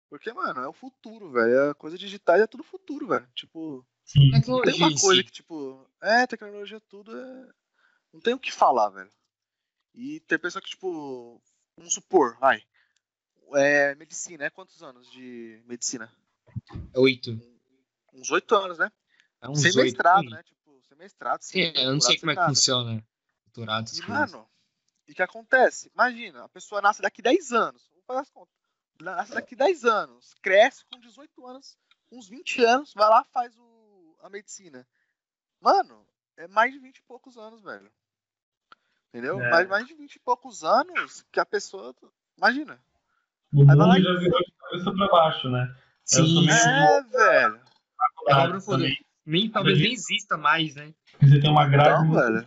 [0.09, 1.71] Porque, mano, é o futuro, velho.
[1.71, 3.27] A coisa digitais é tudo futuro, velho.
[3.33, 3.85] Tipo.
[4.03, 4.31] Sim.
[4.31, 5.85] Tem uma coisa que, tipo.
[6.01, 7.49] É, tecnologia tudo é.
[8.13, 9.11] Não tem o que falar, velho.
[9.93, 11.41] E tem pessoa que, tipo.
[11.77, 12.63] Vamos supor, ai.
[13.53, 16.11] É, medicina, é quantos anos de medicina?
[16.95, 17.39] Oito.
[18.13, 18.91] Uns oito anos, né?
[19.41, 20.41] É uns Sem mestrado, né?
[20.43, 21.41] Tipo, sem mestrado.
[21.41, 23.05] Sim, eu não sei como é que funciona.
[23.45, 24.49] Doutorado, e, mano,
[25.07, 25.91] e o que acontece?
[25.93, 27.89] Imagina, a pessoa nasce daqui 10 anos.
[27.89, 28.55] Vamos fazer as contas
[29.01, 31.77] nasce daqui 10 anos, cresce com 18 anos,
[32.11, 34.87] uns 20 anos, vai lá faz o, a medicina.
[35.61, 36.05] Mano,
[36.37, 37.89] é mais de 20 e poucos anos, velho.
[39.09, 39.39] Entendeu?
[39.39, 39.49] É.
[39.49, 41.95] Mais, mais de 20 e poucos anos que a pessoa.
[42.37, 42.79] Imagina.
[43.53, 45.75] O mundo lá, já virou de cabeça pra baixo, né?
[46.03, 47.61] Sim, é, velho.
[49.25, 50.93] Nem, talvez nem exista mais, né?
[51.21, 52.07] Você tem uma grade.
[52.07, 52.45] Não, velho.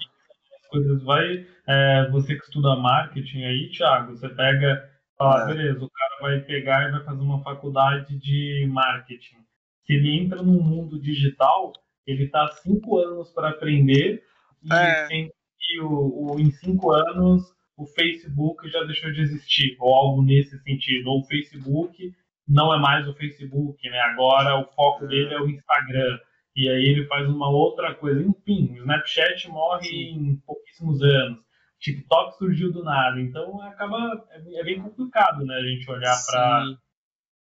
[0.68, 1.46] Coisas vai.
[1.66, 4.88] É, você que estuda marketing aí, Thiago, você pega
[5.18, 5.46] Fala, é.
[5.52, 9.38] beleza, o cara vai pegar e vai fazer uma faculdade de marketing.
[9.84, 11.72] Se ele entra no mundo digital,
[12.06, 14.22] ele está cinco anos para aprender
[14.62, 15.08] e é.
[15.10, 17.42] em, e o, o, em cinco anos
[17.76, 21.10] o Facebook já deixou de existir, ou algo nesse sentido.
[21.10, 22.12] Ou o Facebook
[22.46, 24.00] não é mais o Facebook, né?
[24.00, 25.08] Agora o foco é.
[25.08, 26.18] dele é o Instagram.
[26.58, 28.20] E aí ele faz uma outra coisa.
[28.20, 30.10] Enfim, o Snapchat morre Sim.
[30.10, 31.40] em pouquíssimos anos.
[31.78, 33.20] TikTok surgiu do nada.
[33.20, 36.76] Então acaba é, bem complicado, né, a gente olhar para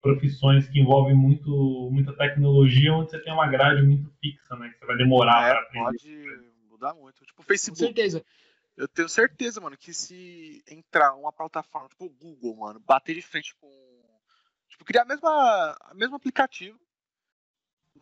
[0.01, 4.79] profissões que envolvem muito muita tecnologia, onde você tem uma grade muito fixa, né, que
[4.79, 5.85] você vai demorar é, para aprender.
[5.85, 7.25] Pode mudar muito.
[7.25, 7.79] Tipo, Facebook.
[7.79, 8.25] Com certeza.
[8.75, 13.21] Eu tenho certeza, mano, que se entrar uma plataforma tipo o Google, mano, bater de
[13.21, 13.71] frente com
[14.67, 16.77] tipo criar a mesma a mesmo aplicativo,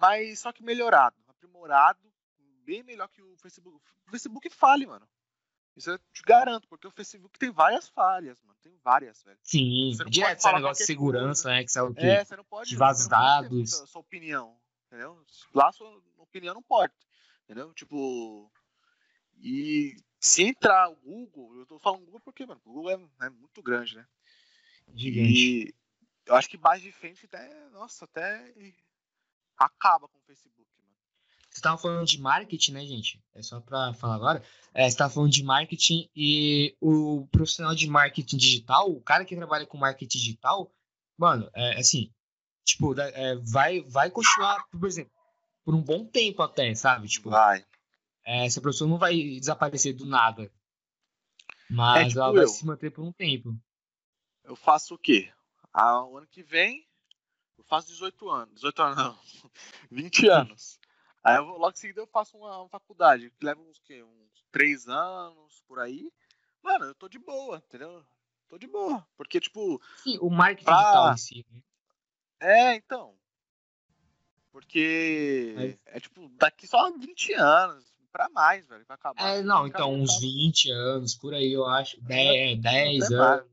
[0.04, 2.12] mas só que melhorado, aprimorado,
[2.66, 3.78] bem melhor que o Facebook.
[4.06, 5.08] O Facebook fale, mano.
[5.78, 8.60] Isso eu te garanto, porque o Facebook tem várias falhas, mano.
[8.62, 9.40] Tem várias, velho.
[9.42, 11.58] Sim, direto esse negócio de segurança, coisa.
[11.58, 11.64] né?
[11.64, 12.06] Que sabe o quê?
[12.06, 12.70] É, você não pode.
[12.70, 13.72] De vasos dados.
[13.72, 15.26] Sua, sua opinião, entendeu?
[15.54, 16.94] Lá sua opinião não pode.
[17.46, 17.74] Entendeu?
[17.74, 18.52] Tipo.
[19.38, 23.30] E se entrar o Google, eu tô falando Google porque, mano, o Google é, é
[23.30, 24.06] muito grande, né?
[24.94, 25.32] Gigante.
[25.32, 25.76] E
[26.26, 28.54] eu acho que mais de frente até, nossa, até
[29.66, 30.68] acaba com o Facebook.
[31.50, 33.24] Você estava falando de marketing, né, gente?
[33.36, 34.44] É só para falar agora.
[34.74, 39.36] É, você estava falando de marketing e o profissional de marketing digital, o cara que
[39.36, 40.72] trabalha com marketing digital,
[41.16, 42.12] mano, é assim,
[42.66, 45.14] tipo, é, vai, vai continuar, por exemplo,
[45.64, 47.08] por um bom tempo até, sabe?
[47.08, 47.64] Tipo, vai.
[48.26, 50.52] É, essa pessoa não vai desaparecer do nada.
[51.70, 52.48] Mas é, tipo ela vai eu.
[52.48, 53.56] se manter por um tempo.
[54.44, 55.32] Eu faço o quê?
[55.72, 56.86] Ah, o ano que vem,
[57.64, 58.56] eu faço 18 anos.
[58.56, 59.20] 18 anos não.
[59.92, 60.80] 20 anos.
[61.24, 64.04] Aí eu, logo em seguida eu faço uma, uma faculdade, que leva uns, quê?
[64.04, 66.12] uns três anos por aí.
[66.62, 68.06] Mano, eu tô de boa, entendeu?
[68.48, 69.06] Tô de boa.
[69.18, 69.82] Porque, tipo.
[69.98, 70.76] Sim, o marketing pra...
[70.76, 71.64] digital em si, né?
[72.40, 73.16] É, então.
[74.52, 75.80] Porque Mas...
[75.86, 79.28] é tipo, daqui só 20 anos, pra mais, velho, vai acabar.
[79.28, 82.00] É, não, então uns 20 anos, por aí, eu acho.
[82.02, 83.53] 10, 10 anos.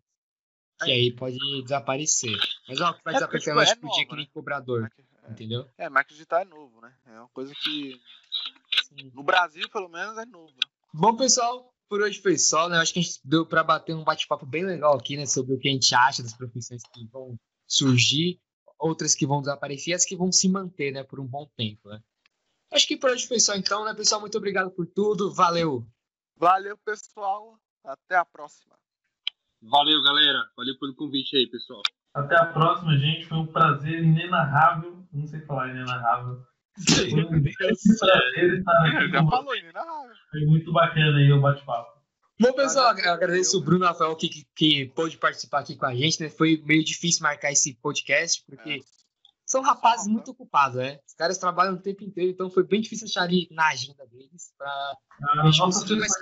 [0.84, 2.36] Que aí pode desaparecer.
[2.68, 4.90] Mas ó, que vai é desaparecer, tipo, é tipo, dia que nem cobrador.
[5.24, 5.68] É, entendeu?
[5.76, 6.94] É, marketing digital é novo, né?
[7.06, 8.00] É uma coisa que
[8.84, 9.10] Sim.
[9.14, 10.52] no Brasil, pelo menos, é novo.
[10.52, 10.70] Né?
[10.92, 12.78] Bom, pessoal, por hoje foi só, né?
[12.78, 15.26] Acho que a gente deu para bater um bate-papo bem legal aqui, né?
[15.26, 18.40] Sobre o que a gente acha das profissões que vão surgir,
[18.78, 21.04] outras que vão desaparecer e as que vão se manter, né?
[21.04, 22.00] Por um bom tempo, né?
[22.72, 24.20] Acho que por hoje foi só, então, né, pessoal?
[24.20, 25.34] Muito obrigado por tudo.
[25.34, 25.86] Valeu!
[26.36, 27.58] Valeu, pessoal.
[27.84, 28.79] Até a próxima.
[29.62, 30.44] Valeu, galera.
[30.56, 31.82] Valeu pelo convite aí, pessoal.
[32.14, 33.26] Até a próxima, gente.
[33.26, 35.06] Foi um prazer inenarrável.
[35.12, 36.40] Não sei falar inenarrável.
[36.88, 37.42] Foi um
[37.98, 39.08] prazer estar aqui.
[39.10, 40.12] Já falou inenarrável.
[40.30, 42.00] Foi muito bacana aí o bate-papo.
[42.40, 45.94] Bom, pessoal, eu agradeço o Bruno Rafael que, que, que, pôde participar aqui com a
[45.94, 46.22] gente.
[46.22, 46.30] Né?
[46.30, 48.99] Foi meio difícil marcar esse podcast, porque é.
[49.50, 51.00] São rapazes muito ocupados, né?
[51.04, 54.54] Os caras trabalham o tempo inteiro, então foi bem difícil achar ali na agenda deles.
[54.56, 56.12] Pra ah, a gente conseguir mais...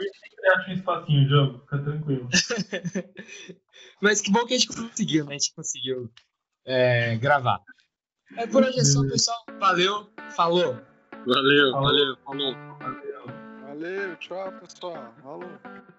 [0.67, 2.29] um espacinho, Diogo, fica tranquilo.
[4.01, 5.33] Mas que bom que a gente conseguiu, né?
[5.33, 6.11] A gente conseguiu
[6.65, 7.61] é, gravar.
[8.35, 9.45] É por hoje é só, pessoal.
[9.61, 10.79] Valeu, falou.
[11.27, 12.55] Valeu, valeu, falou.
[12.79, 13.27] Valeu,
[13.61, 15.15] valeu tchau, pessoal.
[15.23, 15.98] Falou.